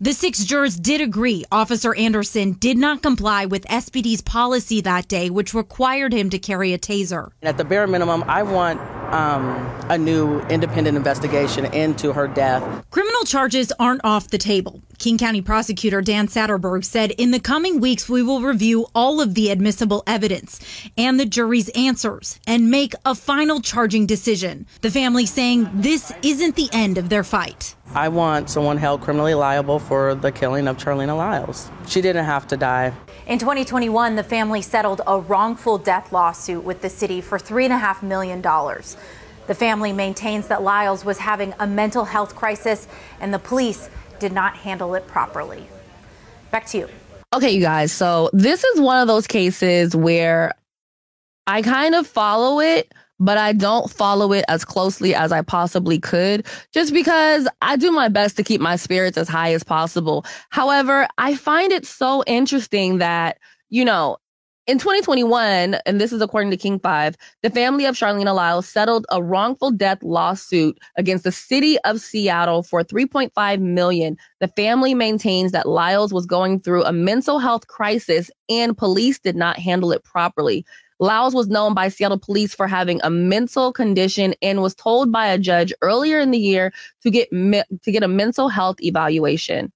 [0.01, 5.29] The six jurors did agree Officer Anderson did not comply with SPD's policy that day,
[5.29, 7.31] which required him to carry a taser.
[7.43, 8.79] At the bare minimum, I want
[9.13, 9.45] um,
[9.89, 12.63] a new independent investigation into her death.
[12.91, 14.81] Criminal charges aren't off the table.
[14.99, 19.33] King County Prosecutor Dan Satterberg said in the coming weeks, we will review all of
[19.33, 20.59] the admissible evidence
[20.97, 24.67] and the jury's answers and make a final charging decision.
[24.81, 27.75] The family saying this isn't the end of their fight.
[27.95, 31.71] I want someone held criminally liable for the killing of Charleena Lyles.
[31.87, 32.93] She didn't have to die.
[33.25, 38.43] In 2021, the family settled a wrongful death lawsuit with the city for $3.5 million.
[39.49, 42.87] The family maintains that Lyles was having a mental health crisis
[43.19, 45.67] and the police did not handle it properly.
[46.51, 46.89] Back to you.
[47.33, 47.91] Okay, you guys.
[47.91, 50.53] So this is one of those cases where
[51.47, 55.99] I kind of follow it, but I don't follow it as closely as I possibly
[55.99, 60.25] could just because I do my best to keep my spirits as high as possible.
[60.51, 64.17] However, I find it so interesting that, you know,
[64.69, 69.07] in 2021, and this is according to King 5, the family of Charleena Lyles settled
[69.09, 74.15] a wrongful death lawsuit against the city of Seattle for 3.5 million.
[74.39, 79.35] The family maintains that Lyles was going through a mental health crisis and police did
[79.35, 80.63] not handle it properly.
[80.99, 85.25] Lyles was known by Seattle police for having a mental condition and was told by
[85.29, 89.71] a judge earlier in the year to get me- to get a mental health evaluation.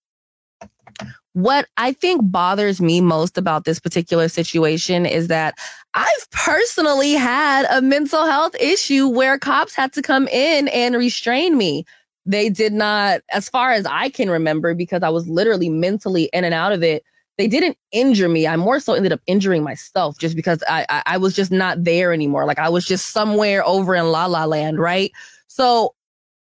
[1.33, 5.55] What I think bothers me most about this particular situation is that
[5.95, 11.57] I've personally had a mental health issue where cops had to come in and restrain
[11.57, 11.85] me.
[12.25, 16.43] They did not, as far as I can remember, because I was literally mentally in
[16.43, 17.03] and out of it.
[17.39, 18.45] They didn't injure me.
[18.45, 21.83] I more so ended up injuring myself just because I, I, I was just not
[21.83, 22.45] there anymore.
[22.45, 25.11] Like I was just somewhere over in La La Land, right?
[25.47, 25.95] So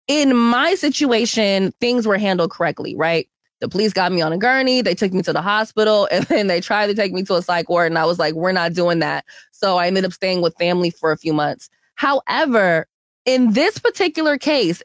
[0.06, 3.28] in my situation, things were handled correctly, right?
[3.60, 4.82] The police got me on a gurney.
[4.82, 7.42] They took me to the hospital and then they tried to take me to a
[7.42, 7.90] psych ward.
[7.90, 9.24] And I was like, we're not doing that.
[9.52, 11.68] So I ended up staying with family for a few months.
[11.94, 12.86] However,
[13.24, 14.82] in this particular case,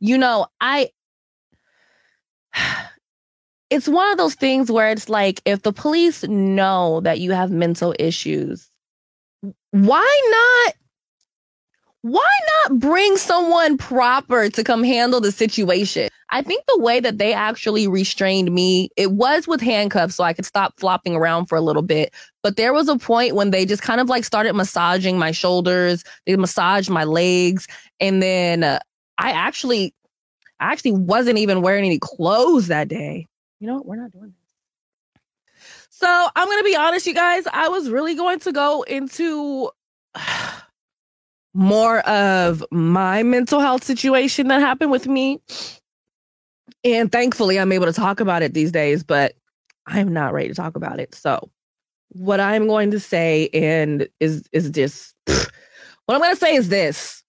[0.00, 0.90] you know, I,
[3.70, 7.50] it's one of those things where it's like, if the police know that you have
[7.50, 8.68] mental issues,
[9.70, 10.74] why not
[12.02, 12.28] why
[12.64, 16.08] not bring someone proper to come handle the situation?
[16.30, 20.32] I think the way that they actually restrained me, it was with handcuffs so I
[20.32, 22.12] could stop flopping around for a little bit.
[22.42, 26.02] But there was a point when they just kind of like started massaging my shoulders,
[26.26, 27.68] they massaged my legs,
[28.00, 28.80] and then uh,
[29.18, 29.94] I actually
[30.58, 33.28] I actually wasn't even wearing any clothes that day.
[33.60, 33.86] You know what?
[33.86, 35.20] We're not doing that.
[35.90, 37.44] So I'm gonna be honest, you guys.
[37.52, 39.70] I was really going to go into
[41.54, 45.40] more of my mental health situation that happened with me.
[46.84, 49.34] And thankfully, I'm able to talk about it these days, but
[49.86, 51.14] I'm not ready to talk about it.
[51.14, 51.50] So,
[52.08, 55.50] what I'm going to say and is is just what
[56.08, 57.22] I'm going to say is this.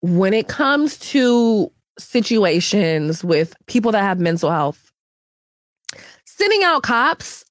[0.00, 4.90] When it comes to situations with people that have mental health,
[6.24, 7.44] sending out cops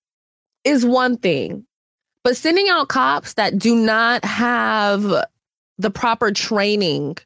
[0.64, 1.66] is one thing.
[2.24, 5.26] But sending out cops that do not have
[5.78, 7.18] the proper training,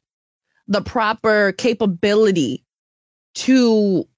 [0.66, 2.64] the proper capability
[3.34, 4.08] to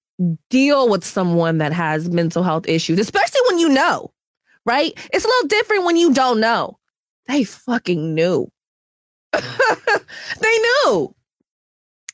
[0.51, 4.13] deal with someone that has mental health issues, especially when you know,
[4.65, 4.93] right?
[5.13, 6.79] It's a little different when you don't know.
[7.27, 8.51] They fucking knew.
[9.33, 9.41] they
[10.43, 11.15] knew.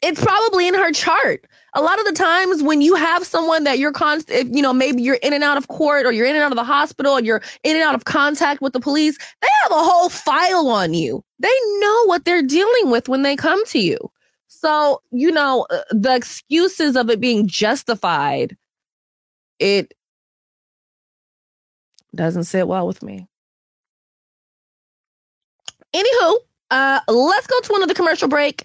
[0.04, 3.78] It's probably in her chart a lot of the times when you have someone that
[3.78, 6.44] you're constant, you know, maybe you're in and out of court or you're in and
[6.44, 9.48] out of the hospital and you're in and out of contact with the police, they
[9.64, 11.24] have a whole file on you.
[11.40, 13.98] They know what they're dealing with when they come to you.
[14.46, 18.56] So, you know, uh, the excuses of it being justified,
[19.58, 19.94] it
[22.14, 23.26] doesn't sit well with me.
[25.92, 26.36] Anywho,
[26.70, 28.64] uh, let's go to another commercial break.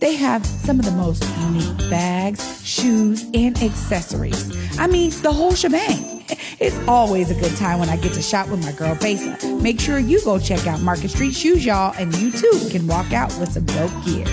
[0.00, 4.78] They have some of the most unique bags, shoes, and accessories.
[4.78, 6.16] I mean, the whole shebang.
[6.60, 9.38] It's always a good time when I get to shop with my girl Besa.
[9.62, 13.12] Make sure you go check out Market Street Shoes, y'all, and you too can walk
[13.12, 14.26] out with some dope gear.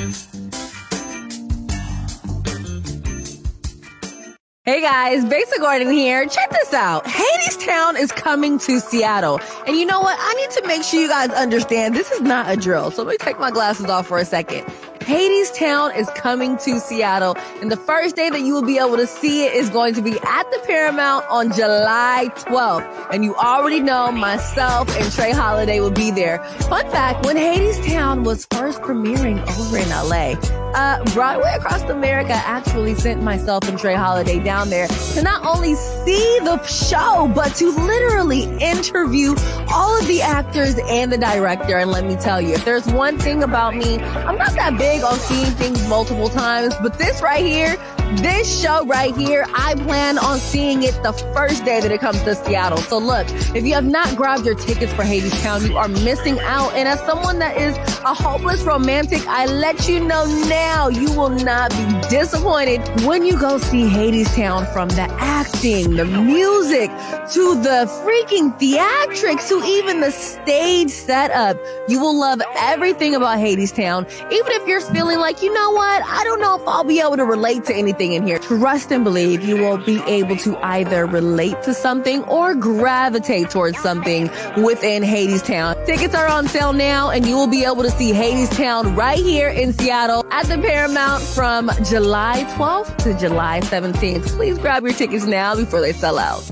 [4.64, 6.28] Hey guys, Besa Gordon here.
[6.28, 7.06] Check this out.
[7.06, 9.40] Hadestown is coming to Seattle.
[9.68, 10.18] And you know what?
[10.20, 12.90] I need to make sure you guys understand this is not a drill.
[12.90, 14.66] So let me take my glasses off for a second.
[15.06, 19.06] Hadestown is coming to Seattle, and the first day that you will be able to
[19.06, 23.10] see it is going to be at the Paramount on July 12th.
[23.14, 26.44] And you already know myself and Trey Holiday will be there.
[26.70, 30.42] Fun fact, when Hadestown was first premiering over in LA,
[30.74, 35.76] uh, Broadway Across America actually sent myself and Trey Holiday down there to not only
[35.76, 39.36] see the show, but to literally interview
[39.72, 41.78] all of the actors and the director.
[41.78, 44.95] And let me tell you, if there's one thing about me, I'm not that big
[45.04, 47.78] on seeing things multiple times, but this right here,
[48.18, 52.22] this show right here, I plan on seeing it the first day that it comes
[52.24, 52.78] to Seattle.
[52.78, 56.74] So look, if you have not grabbed your tickets for Hadestown, you are missing out.
[56.74, 61.30] And as someone that is a hopeless romantic, I let you know now you will
[61.30, 66.90] not be disappointed when you go see Hadestown from the acting, the music,
[67.34, 71.58] to the freaking theatrics, to even the stage setup.
[71.88, 76.24] You will love everything about Hadestown, even if you're feeling like, you know what, I
[76.24, 78.40] don't know if I'll be able to relate to anything in here.
[78.40, 83.80] Trust and believe you will be able to either relate to something or gravitate towards
[83.80, 85.86] something within Hadestown.
[85.86, 89.50] Tickets are on sale now and you will be able to see Hadestown right here
[89.50, 94.28] in Seattle at the Paramount from July 12th to July 17th.
[94.28, 96.50] Please grab your tickets now before they sell out.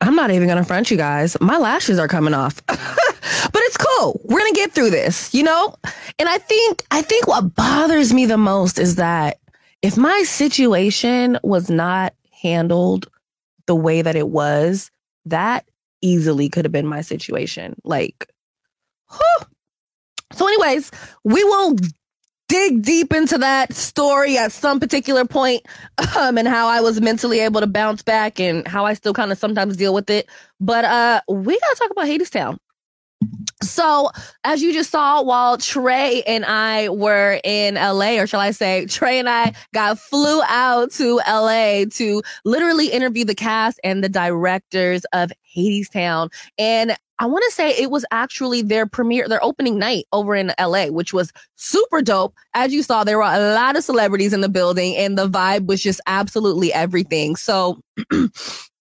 [0.00, 1.36] I'm not even gonna front you guys.
[1.40, 2.62] My lashes are coming off.
[3.52, 4.20] but it's cool.
[4.24, 5.74] We're gonna get through this, you know?
[6.18, 9.38] And I think I think what bothers me the most is that
[9.82, 13.08] if my situation was not handled
[13.66, 14.90] the way that it was,
[15.26, 15.64] that
[16.00, 17.74] easily could have been my situation.
[17.84, 18.28] Like,
[19.10, 19.46] whew.
[20.32, 20.90] so anyways,
[21.24, 21.76] we will
[22.48, 25.66] dig deep into that story at some particular point
[26.16, 29.32] um, and how I was mentally able to bounce back and how I still kind
[29.32, 30.28] of sometimes deal with it.
[30.60, 32.58] But uh, we got to talk about Hadestown.
[33.62, 34.10] So,
[34.44, 38.84] as you just saw, while Trey and I were in LA, or shall I say,
[38.84, 44.10] Trey and I got flew out to LA to literally interview the cast and the
[44.10, 46.30] directors of Hadestown.
[46.58, 50.52] And I want to say it was actually their premiere, their opening night over in
[50.60, 52.34] LA, which was super dope.
[52.52, 55.66] As you saw, there were a lot of celebrities in the building and the vibe
[55.66, 57.36] was just absolutely everything.
[57.36, 57.80] So,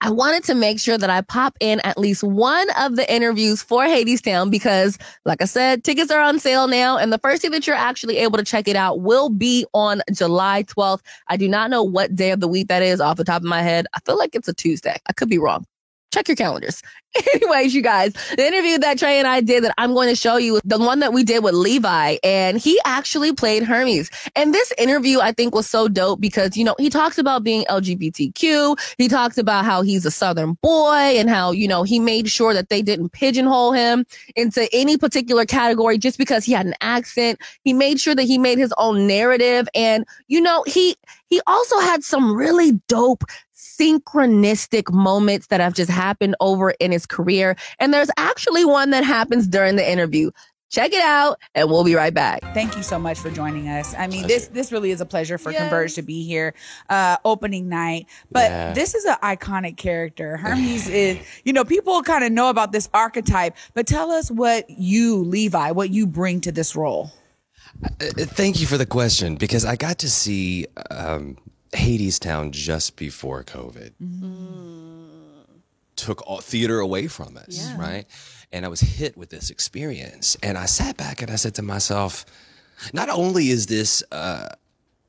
[0.00, 3.62] I wanted to make sure that I pop in at least one of the interviews
[3.62, 6.98] for Hadestown because, like I said, tickets are on sale now.
[6.98, 10.02] And the first day that you're actually able to check it out will be on
[10.12, 11.00] July 12th.
[11.26, 13.48] I do not know what day of the week that is off the top of
[13.48, 13.86] my head.
[13.92, 14.96] I feel like it's a Tuesday.
[15.08, 15.66] I could be wrong
[16.18, 16.82] check your calendars.
[17.34, 20.36] Anyways, you guys, the interview that Trey and I did that I'm going to show
[20.36, 24.10] you, the one that we did with Levi, and he actually played Hermes.
[24.36, 27.64] And this interview I think was so dope because, you know, he talks about being
[27.64, 28.78] LGBTQ.
[28.98, 32.52] He talks about how he's a Southern boy and how, you know, he made sure
[32.52, 34.04] that they didn't pigeonhole him
[34.36, 37.40] into any particular category just because he had an accent.
[37.64, 39.66] He made sure that he made his own narrative.
[39.74, 40.96] And, you know, he,
[41.28, 43.24] he also had some really dope
[43.78, 47.56] synchronistic moments that have just happened over in his career.
[47.78, 50.30] And there's actually one that happens during the interview.
[50.70, 52.42] Check it out and we'll be right back.
[52.52, 53.94] Thank you so much for joining us.
[53.96, 55.62] I mean, this this really is a pleasure for yes.
[55.62, 56.52] Converge to be here,
[56.90, 58.06] uh, opening night.
[58.30, 58.72] But yeah.
[58.74, 60.36] this is an iconic character.
[60.42, 64.68] Hermes is, you know, people kind of know about this archetype, but tell us what
[64.68, 67.12] you, Levi, what you bring to this role.
[67.82, 71.38] Uh, thank you for the question because I got to see um,
[71.72, 73.92] Hadestown just before COVID.
[74.02, 75.04] Mm-hmm.
[75.96, 77.78] Took all, theater away from us, yeah.
[77.78, 78.06] right?
[78.52, 80.36] And I was hit with this experience.
[80.42, 82.24] And I sat back and I said to myself,
[82.92, 84.48] not only is this uh,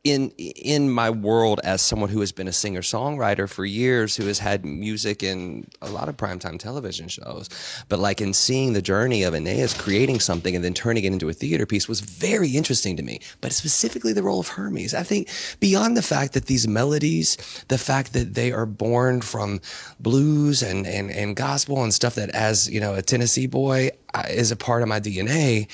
[0.04, 4.26] in in my world as someone who has been a singer songwriter for years, who
[4.28, 7.50] has had music in a lot of primetime television shows,
[7.90, 11.28] but like in seeing the journey of Anaïs creating something and then turning it into
[11.28, 13.20] a theater piece was very interesting to me.
[13.42, 15.28] But specifically the role of Hermes, I think
[15.60, 19.60] beyond the fact that these melodies, the fact that they are born from
[20.00, 24.24] blues and and and gospel and stuff that as you know a Tennessee boy uh,
[24.30, 25.68] is a part of my DNA,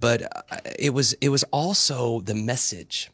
[0.00, 3.10] but uh, it was it was also the message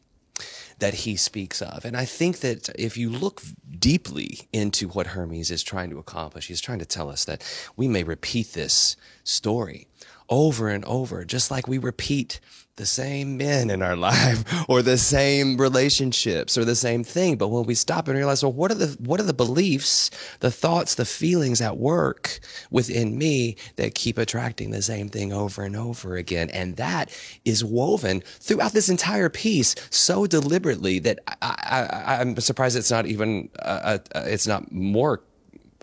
[0.79, 1.85] that he speaks of.
[1.85, 3.41] And I think that if you look
[3.79, 7.43] deeply into what Hermes is trying to accomplish, he's trying to tell us that
[7.75, 9.87] we may repeat this story
[10.29, 12.39] over and over, just like we repeat
[12.77, 17.37] the same men in our life or the same relationships or the same thing.
[17.37, 20.51] But when we stop and realize, well, what are the, what are the beliefs, the
[20.51, 25.75] thoughts, the feelings at work within me that keep attracting the same thing over and
[25.75, 26.49] over again?
[26.49, 27.09] And that
[27.45, 33.49] is woven throughout this entire piece so deliberately that I, I'm surprised it's not even,
[33.59, 35.21] uh, uh, it's not more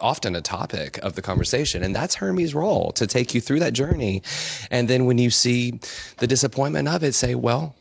[0.03, 1.83] often a topic of the conversation.
[1.83, 4.23] And that's Hermes' role to take you through that journey.
[4.71, 5.81] And then when you see
[6.19, 7.75] the disappointment of it, say, well,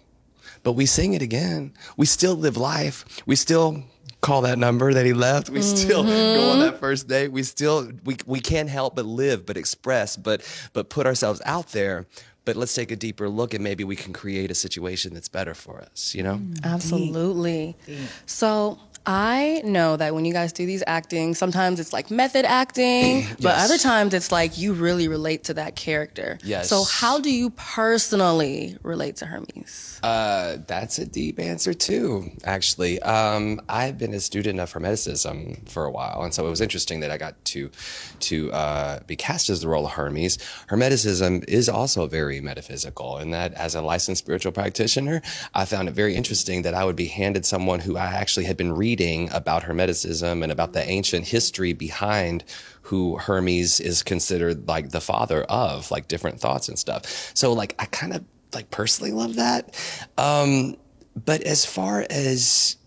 [0.64, 1.74] but we sing it again.
[1.98, 3.24] We still live life.
[3.26, 3.84] We still
[4.22, 5.50] call that number that he left.
[5.50, 6.04] We still
[6.38, 7.30] go on that first date.
[7.30, 10.42] We still we we can't help but live, but express, but
[10.74, 12.06] but put ourselves out there.
[12.44, 15.54] But let's take a deeper look and maybe we can create a situation that's better
[15.54, 16.42] for us, you know?
[16.64, 17.78] Absolutely.
[18.26, 23.26] So I know that when you guys do these acting, sometimes it's like method acting,
[23.42, 26.38] but other times it's like you really relate to that character.
[26.44, 26.70] Yes.
[26.70, 30.00] So how do you personally relate to Hermes?
[30.04, 32.30] Uh, that's a deep answer too.
[32.44, 36.62] Actually, um, I've been a student of Hermeticism for a while, and so it was
[36.62, 37.72] interesting that I got to
[38.20, 40.38] to uh, be cast as the role of Hermes.
[40.70, 45.24] Hermeticism is also very metaphysical, and that as a licensed spiritual practitioner,
[45.56, 48.58] I found it very interesting that I would be handed someone who I actually had
[48.58, 48.91] been reading
[49.32, 52.44] about Hermeticism and about the ancient history behind
[52.84, 57.32] who Hermes is considered like the father of, like different thoughts and stuff.
[57.34, 58.24] So like I kind of
[58.54, 59.76] like personally love that.
[60.18, 60.76] Um,
[61.16, 62.78] but as far as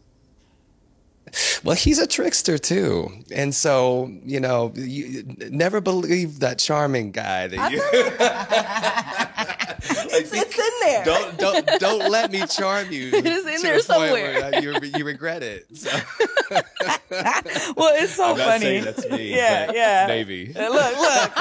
[1.65, 7.49] well, he's a trickster too, and so you know, you never believe that charming guy
[7.49, 7.83] that you.
[10.17, 11.05] it's, it's in there.
[11.05, 13.11] Don't don't don't let me charm you.
[13.25, 14.61] It is in there somewhere.
[14.61, 15.67] You, you regret it.
[15.77, 15.91] So.
[16.51, 18.61] well, it's so I'm funny.
[18.61, 20.05] saying that's me, Yeah, yeah.
[20.09, 20.53] maybe.
[20.55, 21.33] Uh, Look, look.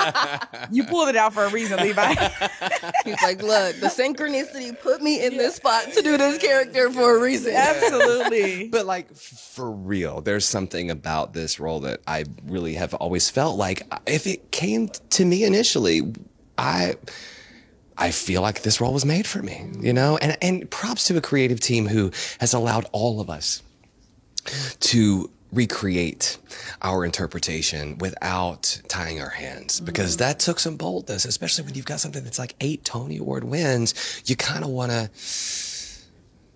[0.71, 2.13] you pulled it out for a reason, Levi.
[3.05, 7.17] He's like, look, the synchronicity put me in this spot to do this character for
[7.17, 7.53] a reason.
[7.55, 8.69] Absolutely.
[8.69, 13.29] But like f- for real, there's something about this role that I really have always
[13.29, 16.13] felt like if it came to me initially,
[16.57, 16.95] I
[17.97, 20.17] I feel like this role was made for me, you know?
[20.17, 23.61] And and props to a creative team who has allowed all of us
[24.79, 26.39] to recreate
[26.81, 29.75] our interpretation without tying our hands.
[29.75, 29.85] Mm-hmm.
[29.85, 33.43] Because that took some boldness especially when you've got something that's like eight tony award
[33.43, 35.09] wins you kind of want to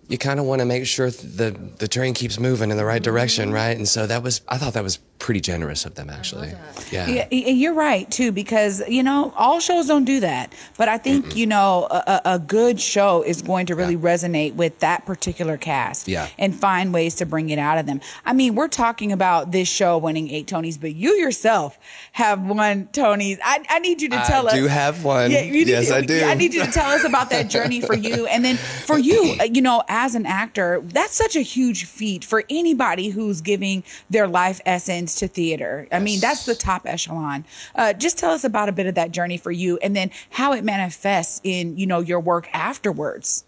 [0.08, 3.02] you kind of want to make sure the the train keeps moving in the right
[3.02, 3.54] direction mm-hmm.
[3.54, 6.52] right and so that was i thought that was pretty generous of them actually
[6.92, 7.06] yeah.
[7.08, 10.52] Yeah, you're right too, because you know all shows don't do that.
[10.76, 14.78] But I think you know a, a good show is going to really resonate with
[14.80, 16.28] that particular cast, Yeah.
[16.38, 18.00] and find ways to bring it out of them.
[18.24, 21.78] I mean, we're talking about this show winning eight Tonys, but you yourself
[22.12, 23.38] have won Tonys.
[23.42, 24.56] I, I need you to tell I us.
[24.56, 25.30] do have one.
[25.30, 26.22] Yeah, you Yes, to- I do.
[26.24, 29.36] I need you to tell us about that journey for you, and then for you,
[29.52, 34.28] you know, as an actor, that's such a huge feat for anybody who's giving their
[34.28, 35.88] life essence to theater.
[35.90, 37.44] I mean, that's the top echelon.
[37.74, 40.52] Uh, just tell us about a bit of that journey for you, and then how
[40.52, 43.44] it manifests in you know your work afterwards.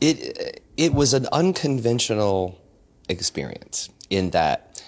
[0.00, 2.58] it it was an unconventional
[3.08, 4.82] experience in that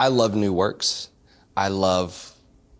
[0.00, 1.08] I love new works.
[1.56, 2.36] I love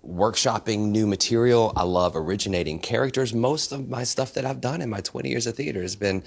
[0.07, 1.73] workshopping new material.
[1.77, 3.35] I love originating characters.
[3.35, 6.23] Most of my stuff that I've done in my 20 years of theater has been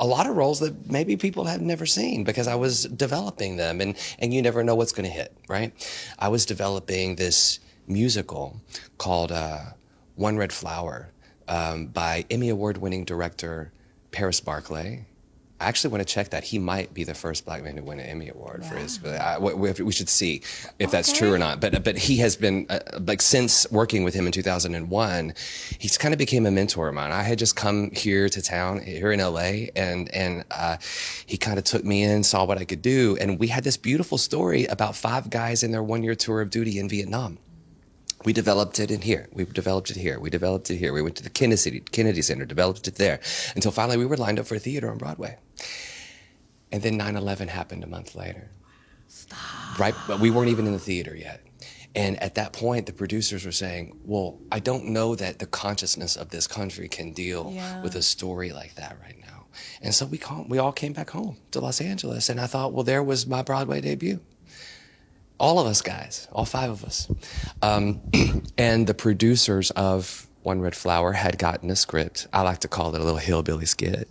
[0.00, 3.82] a lot of roles that maybe people have never seen because I was developing them
[3.82, 5.72] and, and you never know what's going to hit, right?
[6.18, 8.56] I was developing this musical
[8.96, 9.60] called uh,
[10.16, 11.10] One Red Flower
[11.46, 13.72] um, by Emmy Award winning director
[14.10, 15.04] Paris Barclay.
[15.60, 16.42] I actually want to check that.
[16.42, 19.04] He might be the first black man to win an Emmy Award for his.
[19.04, 20.40] I, we, we should see
[20.78, 21.60] if that's true or not.
[21.60, 25.34] But but he has been uh, like since working with him in 2001,
[25.78, 27.12] he's kind of became a mentor of mine.
[27.12, 30.78] I had just come here to town here in LA, and and uh,
[31.26, 33.76] he kind of took me in, saw what I could do, and we had this
[33.76, 37.38] beautiful story about five guys in their one year tour of duty in Vietnam.
[38.24, 39.28] We developed it in here.
[39.32, 40.20] We developed it here.
[40.20, 40.92] We developed it here.
[40.92, 43.20] We went to the Kennedy, Kennedy Center, developed it there,
[43.54, 45.38] until finally we were lined up for a theater on Broadway.
[46.72, 48.50] And then 9/11 happened a month later.
[49.08, 49.78] Stop.
[49.78, 51.40] Right, but we weren't even in the theater yet.
[51.96, 56.14] And at that point, the producers were saying, "Well, I don't know that the consciousness
[56.16, 57.82] of this country can deal Yeah.
[57.82, 59.46] with a story like that right now."
[59.82, 62.72] And so we call, we all came back home to Los Angeles, and I thought,
[62.72, 64.20] well, there was my Broadway debut
[65.40, 67.08] all of us guys, all five of us.
[67.62, 68.02] Um,
[68.58, 72.28] and the producers of One Red Flower had gotten a script.
[72.30, 74.06] I like to call it a little hillbilly skit.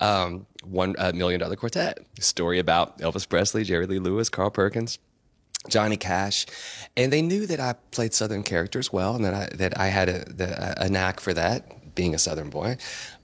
[0.00, 4.98] Um, one Million Dollar Quartet, story about Elvis Presley, Jerry Lee Lewis, Carl Perkins.
[5.68, 6.46] Johnny Cash,
[6.96, 10.08] and they knew that I played Southern characters well, and that I that I had
[10.08, 12.78] a, the, a knack for that, being a Southern boy.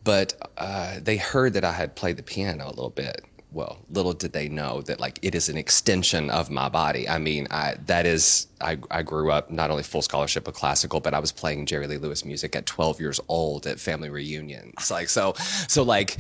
[0.05, 3.24] But uh, they heard that I had played the piano a little bit.
[3.51, 7.09] Well, little did they know that like it is an extension of my body.
[7.09, 11.01] I mean, I that is I, I grew up not only full scholarship of classical,
[11.01, 14.91] but I was playing Jerry Lee Lewis music at 12 years old at family reunions.
[14.91, 15.32] Like so,
[15.66, 16.18] so like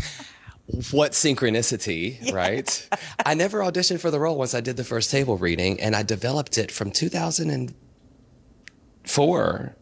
[0.90, 2.88] what synchronicity, right?
[3.24, 6.02] I never auditioned for the role once I did the first table reading, and I
[6.02, 9.76] developed it from 2004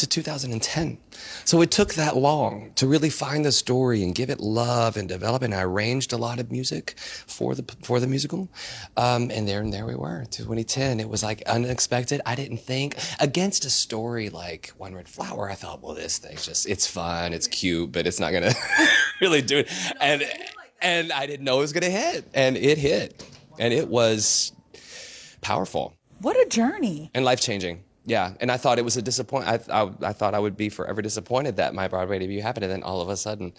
[0.00, 0.98] to 2010.
[1.44, 5.08] So it took that long to really find the story and give it love and
[5.08, 5.42] develop.
[5.42, 8.48] And I arranged a lot of music for the for the musical,
[8.96, 10.24] um, and there and there we were.
[10.30, 11.00] 2010.
[11.00, 12.20] It was like unexpected.
[12.26, 15.50] I didn't think against a story like One Red Flower.
[15.50, 18.52] I thought, well, this thing's just it's fun, it's cute, but it's not gonna
[19.20, 19.70] really do it.
[20.00, 20.22] And
[20.82, 23.22] and I didn't know it was gonna hit, and it hit,
[23.58, 24.52] and it was
[25.42, 27.10] powerful What a journey.
[27.14, 27.84] and life changing.
[28.10, 29.46] Yeah, and I thought it was a disappoint.
[29.46, 32.72] I, I I thought I would be forever disappointed that my Broadway debut happened, and
[32.72, 33.52] then all of a sudden,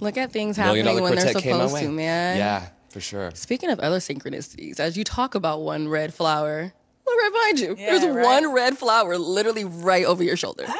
[0.00, 2.38] Look at things happening when they're Quartet came my supposed to, man.
[2.38, 3.30] Yeah, for sure.
[3.34, 6.72] Speaking of other synchronicities, as you talk about one red flower,
[7.12, 7.76] look right behind you.
[7.78, 8.24] Yeah, There's right.
[8.24, 10.66] one red flower literally right over your shoulder.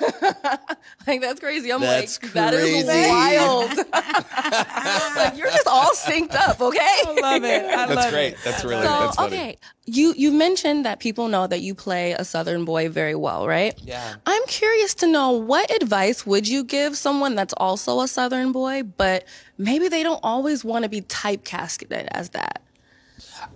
[1.06, 1.72] like that's crazy.
[1.72, 3.10] I'm That's like, that is crazy.
[3.10, 3.70] wild.
[5.16, 6.78] like you're just all synced up, okay?
[6.80, 7.64] I love it.
[7.64, 8.32] I That's love great.
[8.34, 8.38] it.
[8.44, 9.36] That's really So that's funny.
[9.36, 13.46] okay, you you mentioned that people know that you play a Southern boy very well,
[13.46, 13.74] right?
[13.82, 14.14] Yeah.
[14.26, 18.82] I'm curious to know what advice would you give someone that's also a Southern boy,
[18.84, 19.24] but
[19.58, 22.62] maybe they don't always want to be typecasted as that.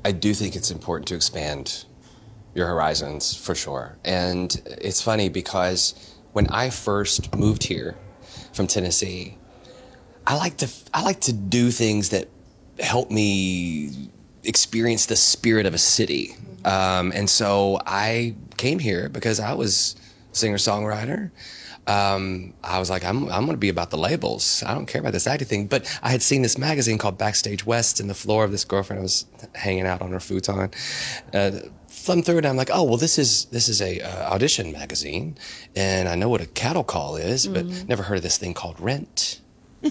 [0.05, 1.85] I do think it's important to expand
[2.55, 3.97] your horizons for sure.
[4.05, 7.97] And it's funny because when I first moved here
[8.53, 9.39] from Tennessee,
[10.27, 12.29] I like to I like to do things that
[12.79, 14.11] help me
[14.43, 16.37] experience the spirit of a city.
[16.65, 19.97] Um, and so I came here because I was
[20.33, 21.31] singer songwriter.
[21.87, 24.63] Um, I was like, I'm, I'm going to be about the labels.
[24.67, 25.67] I don't care about this acting thing.
[25.67, 29.01] But I had seen this magazine called Backstage West in the floor of this girlfriend.
[29.01, 30.71] I was hanging out on her futon.
[31.33, 31.51] Uh,
[31.89, 32.47] thumbed through it.
[32.47, 35.37] I'm like, oh well, this is this is a uh, audition magazine,
[35.75, 38.79] and I know what a cattle call is, but never heard of this thing called
[38.81, 39.41] Rent.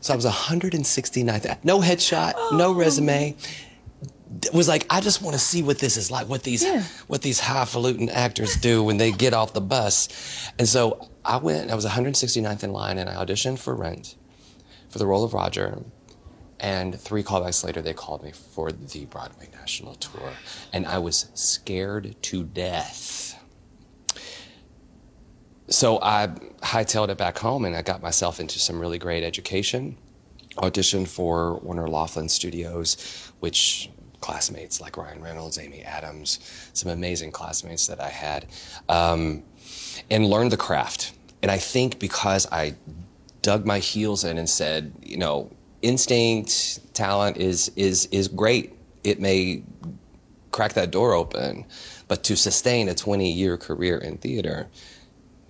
[0.00, 1.64] So I was 169th.
[1.64, 3.34] No headshot, no resume.
[4.52, 6.64] Was like, I just want to see what this is like, what these
[7.06, 10.50] what these highfalutin actors do when they get off the bus.
[10.58, 14.16] And so I went, I was 169th in line and I auditioned for Rent
[14.88, 15.82] for the role of Roger.
[16.60, 20.32] And three callbacks later, they called me for the Broadway National Tour.
[20.72, 23.38] And I was scared to death.
[25.68, 26.28] So I
[26.62, 29.96] hightailed it back home and I got myself into some really great education.
[30.56, 33.90] Auditioned for Warner Loughlin Studios, which
[34.24, 36.38] classmates like Ryan Reynolds, Amy Adams,
[36.72, 38.46] some amazing classmates that I had,
[38.88, 39.42] um,
[40.10, 41.12] and learned the craft.
[41.42, 42.74] And I think because I
[43.42, 45.50] dug my heels in and said, you know,
[45.82, 48.72] instinct, talent is is is great.
[49.04, 49.62] It may
[50.52, 51.66] crack that door open,
[52.08, 54.68] but to sustain a 20 year career in theater,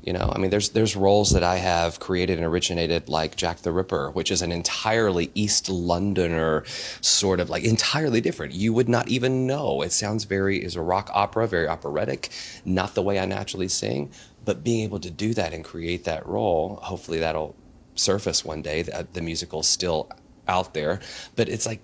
[0.05, 3.59] you know, I mean, there's there's roles that I have created and originated, like Jack
[3.59, 6.65] the Ripper, which is an entirely East Londoner
[7.01, 8.53] sort of like entirely different.
[8.53, 9.81] You would not even know.
[9.81, 12.29] It sounds very is a rock opera, very operatic,
[12.67, 14.11] not the way I naturally sing.
[14.45, 17.57] But being able to do that and create that role, hopefully that'll
[17.95, 18.83] surface one day.
[18.83, 20.11] The, the musical's still
[20.47, 21.01] out there,
[21.35, 21.81] but it's like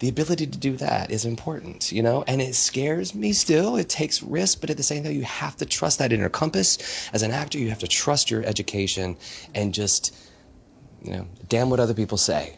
[0.00, 3.76] the ability to do that is important, you know, and it scares me still.
[3.76, 6.78] It takes risk, but at the same time, you have to trust that inner compass.
[7.12, 9.16] As an actor, you have to trust your education
[9.54, 10.16] and just,
[11.02, 12.56] you know, damn what other people say.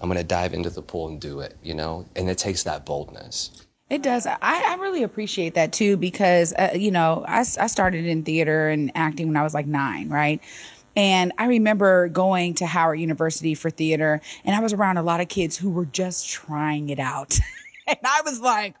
[0.00, 2.62] I'm going to dive into the pool and do it, you know, and it takes
[2.64, 3.64] that boldness.
[3.90, 4.24] It does.
[4.24, 8.68] I, I really appreciate that too because, uh, you know, I, I started in theater
[8.68, 10.40] and acting when I was like nine, right?
[11.00, 15.22] And I remember going to Howard University for theater, and I was around a lot
[15.22, 17.38] of kids who were just trying it out.
[17.86, 18.74] and I was like,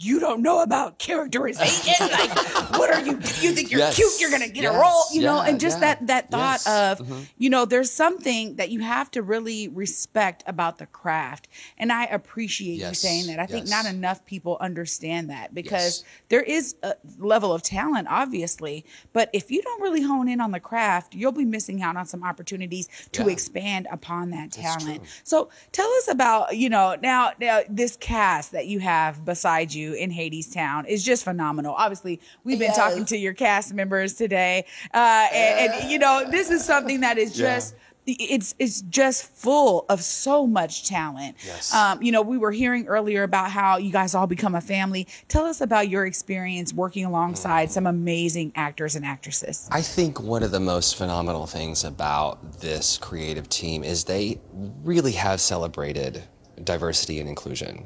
[0.00, 2.06] you don't know about characterization.
[2.12, 2.30] like,
[2.78, 3.12] what are you?
[3.40, 3.96] You think you're Yes.
[3.96, 4.20] cute?
[4.20, 5.40] You're gonna get a role, you know?
[5.40, 5.94] And just yeah.
[5.96, 7.00] that that thought Yes.
[7.00, 7.26] of, Mhm.
[7.36, 12.04] you know, there's something that you have to really respect about the craft, and I
[12.04, 13.40] appreciate you saying that.
[13.40, 16.04] I think not enough people understand that because Yes.
[16.28, 20.52] there is a level of talent, obviously, but if you don't really hone in on
[20.52, 23.30] the craft, you'll be missing out on some opportunities to Yeah.
[23.32, 25.02] expand upon that talent.
[25.24, 29.87] So tell us about, you know, now now this cast that you have beside you
[29.94, 31.74] in Hadestown is just phenomenal.
[31.74, 32.76] Obviously, we've been Yes.
[32.76, 34.64] talking to your cast members today,
[34.94, 37.54] uh, and, and you know, this is something that is Yeah.
[37.56, 37.74] just
[38.10, 41.36] it's it's just full of so much talent.
[41.44, 41.74] Yes.
[41.74, 45.06] Um, you know, we were hearing earlier about how you guys all become a family.
[45.28, 49.68] Tell us about your experience working alongside some amazing actors and actresses.
[49.70, 54.40] I think one of the most phenomenal things about this creative team is they
[54.82, 56.22] really have celebrated
[56.64, 57.84] diversity and inclusion.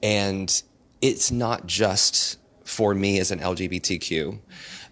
[0.00, 0.62] And
[1.00, 4.38] it's not just for me as an LGBTQ.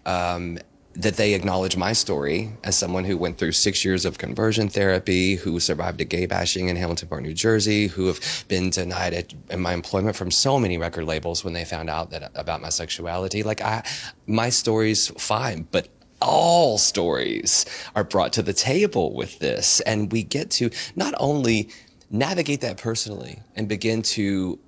[0.05, 0.59] Um,
[0.95, 5.35] that they acknowledge my story as someone who went through six years of conversion therapy,
[5.35, 9.59] who survived a gay bashing in Hamilton Park, New Jersey, who have been denied in
[9.61, 13.43] my employment from so many record labels when they found out that about my sexuality.
[13.43, 13.83] Like I,
[14.27, 15.87] my story's fine, but
[16.21, 21.69] all stories are brought to the table with this, and we get to not only
[22.09, 24.59] navigate that personally and begin to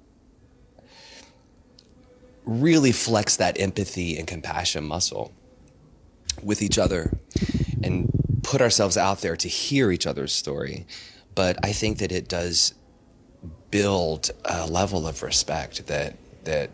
[2.46, 5.32] really flex that empathy and compassion muscle
[6.44, 7.18] with each other
[7.84, 8.10] and
[8.44, 10.86] put ourselves out there to hear each other's story.
[11.36, 12.74] But I think that it does
[13.70, 16.70] build a level of respect that that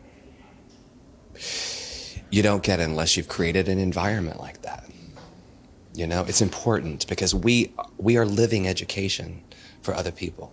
[2.32, 4.90] you don't get unless you've created an environment like that.
[5.94, 9.44] You know, it's important because we we are living education
[9.82, 10.52] for other people.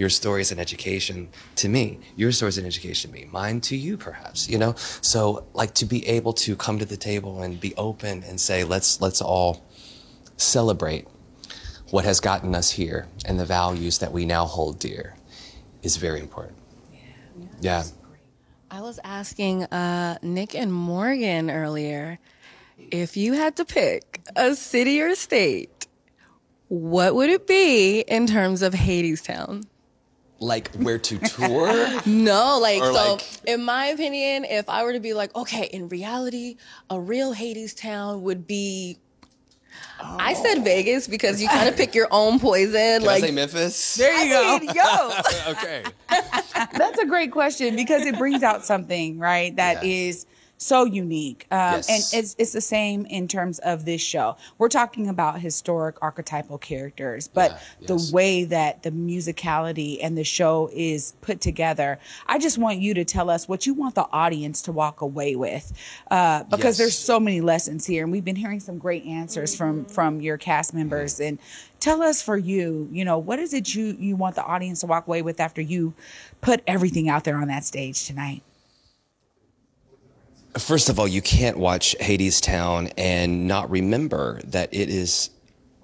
[0.00, 2.00] Your story is an education to me.
[2.16, 3.28] Your story is an education to me.
[3.30, 4.48] Mine to you, perhaps.
[4.48, 8.22] You know, so like to be able to come to the table and be open
[8.22, 9.62] and say, let's let's all
[10.38, 11.06] celebrate
[11.90, 15.16] what has gotten us here and the values that we now hold dear
[15.82, 16.56] is very important.
[16.90, 17.00] Yeah.
[17.60, 17.82] yeah.
[18.70, 22.18] I was asking uh, Nick and Morgan earlier
[22.90, 25.88] if you had to pick a city or state,
[26.68, 29.66] what would it be in terms of Hadestown?
[30.40, 32.00] Like where to tour?
[32.06, 33.12] No, like Or, so.
[33.12, 36.56] like- in my opinion, if I were to be like, okay, in reality,
[36.88, 38.98] a real Hades town would be.
[40.02, 40.62] I said oh.
[40.62, 42.72] Vegas because you kind of pick your own poison.
[43.00, 43.94] Can like I say Memphis?
[43.96, 44.58] There you go.
[44.58, 45.10] Mean, yo.
[45.52, 45.84] okay.
[46.76, 49.54] That's a great question because it brings out something, right?
[49.56, 50.26] That is
[50.60, 51.46] so unique.
[51.50, 51.88] Um, Yes.
[52.12, 54.36] And it's, it's the same in terms of this show.
[54.58, 60.68] We're talking about historic archetypal characters, but the way that the musicality and the show
[60.72, 64.60] is put together, I just want you to tell us what you want the audience
[64.62, 65.72] to walk away with.
[66.10, 66.78] Uh, because Yes.
[66.78, 70.36] there's so many lessons here and we've been hearing some great answers from, from your
[70.36, 71.38] cast members and
[71.78, 74.86] tell us for you, you know, what is it you, you want the audience to
[74.86, 75.94] walk away with after you
[76.42, 78.42] put everything out there on that stage tonight?
[80.58, 85.30] First of all, you can't watch Hadestown and not remember that it is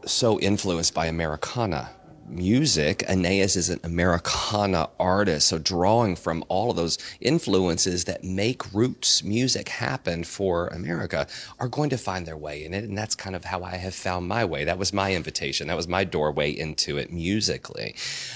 [0.07, 1.91] so influenced by Americana
[2.29, 2.99] music.
[3.09, 9.23] Anaïs is an Americana artist, so drawing from all of those influences that make roots
[9.23, 11.29] music happen for America
[11.61, 13.95] are going to find their way in it, and that's kind of how I have
[13.95, 14.65] found my way.
[14.65, 15.69] That was my invitation.
[15.69, 17.95] That was my doorway into it musically.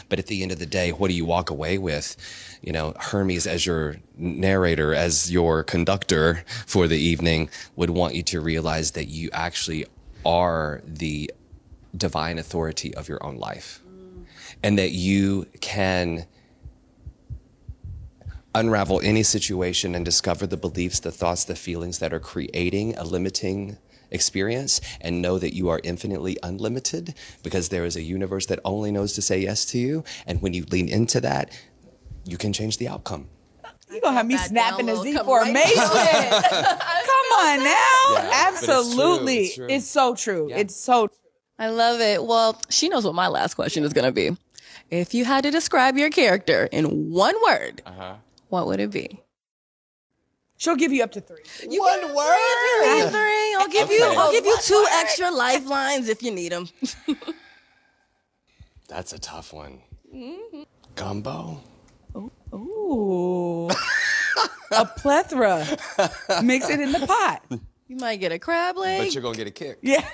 [0.08, 2.16] But at the end of the day, what do you walk away with?
[2.60, 8.22] You know, Hermes as your narrator, as your conductor for the evening, would want you
[8.24, 9.86] to realize that you actually
[10.26, 11.32] are the
[11.96, 13.80] divine authority of your own life
[14.62, 16.26] and that you can
[18.54, 23.04] unravel any situation and discover the beliefs, the thoughts, the feelings that are creating a
[23.04, 23.78] limiting
[24.10, 28.90] experience and know that you are infinitely unlimited because there is a universe that only
[28.90, 30.04] knows to say yes to you.
[30.26, 31.56] And when you lean into that,
[32.24, 33.28] you can change the outcome.
[33.92, 35.78] You gonna have me snapping the download Z formation.
[35.78, 36.30] right
[37.06, 37.72] Come on now.
[38.12, 39.38] Yeah, but it's true, Absolutely.
[39.46, 39.66] it's true.
[39.68, 40.46] It's so true.
[40.50, 40.56] Yeah.
[40.58, 41.08] It's so
[41.58, 42.24] I love it.
[42.24, 44.34] Well, she knows what my last question is going to be.
[44.90, 48.14] If you had to describe your character in one word, Uh-huh.
[48.48, 49.20] what would it be?
[50.56, 51.42] she'll give you up to three.
[51.68, 53.10] You one word.
[53.10, 53.54] Three.
[53.58, 54.04] I'll give you.
[54.04, 56.68] I'll give you two extra lifelines if you need them.
[58.88, 59.80] That's a tough one.
[60.96, 61.60] Gumbo?
[62.14, 63.70] Oh, ooh.
[64.70, 65.66] a plethora.
[66.42, 67.42] Mix it in the pot.
[67.88, 69.00] You might get a crab leg.
[69.00, 69.78] But you're going to get a kick.
[69.82, 70.06] Yeah.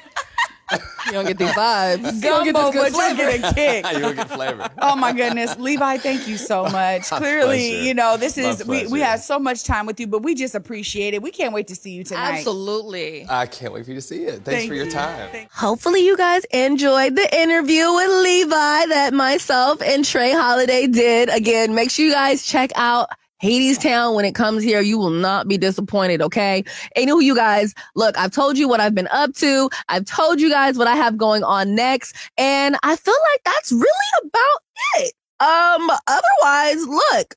[0.72, 2.14] You don't get these vibes.
[2.14, 3.38] You don't get Gumbo, this good but you'll flavor.
[3.38, 3.92] get a kick.
[3.92, 4.68] you're going to get flavor.
[4.78, 7.04] Oh my goodness, Levi, thank you so much.
[7.04, 7.82] Clearly, pleasure.
[7.84, 9.04] you know, this is we, we pleasure.
[9.04, 11.22] had so much time with you, but we just appreciate it.
[11.22, 12.38] We can't wait to see you tonight.
[12.38, 13.26] Absolutely.
[13.28, 14.44] I can't wait for you to see it.
[14.44, 14.90] Thanks Thank for your you.
[14.90, 15.46] time.
[15.52, 21.28] Hopefully, you guys enjoyed the interview with Levi that myself and Trey Holiday did.
[21.28, 23.08] Again, make sure you guys check out
[23.42, 24.80] Hadestown when it comes here.
[24.80, 26.64] You will not be disappointed, okay?
[26.96, 29.70] Anywho, you guys, look, I've told you what I've been up to.
[29.88, 32.16] I've told you guys what I have going on next.
[32.38, 33.84] And I feel like that's really
[34.24, 35.12] about it.
[35.40, 37.34] Um, otherwise, look,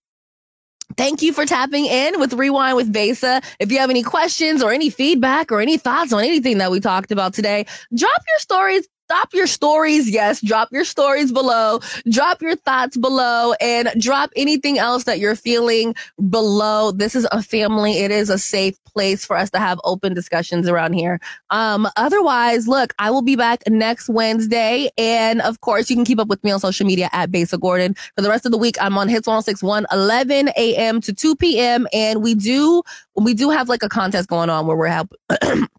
[0.98, 3.42] Thank you for tapping in with Rewind with Besa.
[3.60, 6.82] If you have any questions or any feedback or any thoughts on anything that we
[6.82, 10.08] talked about today, drop your stories stop your stories.
[10.08, 11.80] Yes, drop your stories below,
[12.12, 15.96] drop your thoughts below, and drop anything else that you're feeling
[16.30, 16.92] below.
[16.92, 17.94] This is a family.
[17.94, 21.20] It is a safe place for us to have open discussions around here.
[21.50, 24.92] Um, otherwise, look, I will be back next Wednesday.
[24.96, 27.96] And of course, you can keep up with me on social media at Besa Gordon.
[28.16, 31.02] For the rest of the week, I'm on Hits 1061, 11 a.m.
[31.02, 31.88] to 2 p.m.
[31.94, 32.84] And we do,
[33.16, 35.18] we do have like a contest going on where we're helping.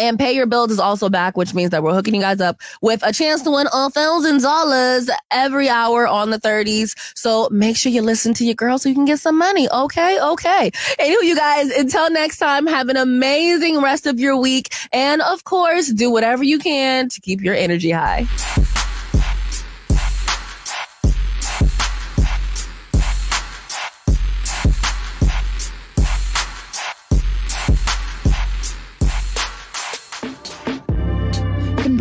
[0.00, 2.58] And Pay Your Bills is also back, which means that we're hooking you guys up
[2.80, 6.96] with a chance to win a thousand dollars every hour on the 30s.
[7.14, 9.68] So make sure you listen to your girl so you can get some money.
[9.70, 10.18] Okay.
[10.18, 10.70] Okay.
[10.98, 14.72] Anyway, you guys, until next time, have an amazing rest of your week.
[14.90, 18.26] And of course, do whatever you can to keep your energy high.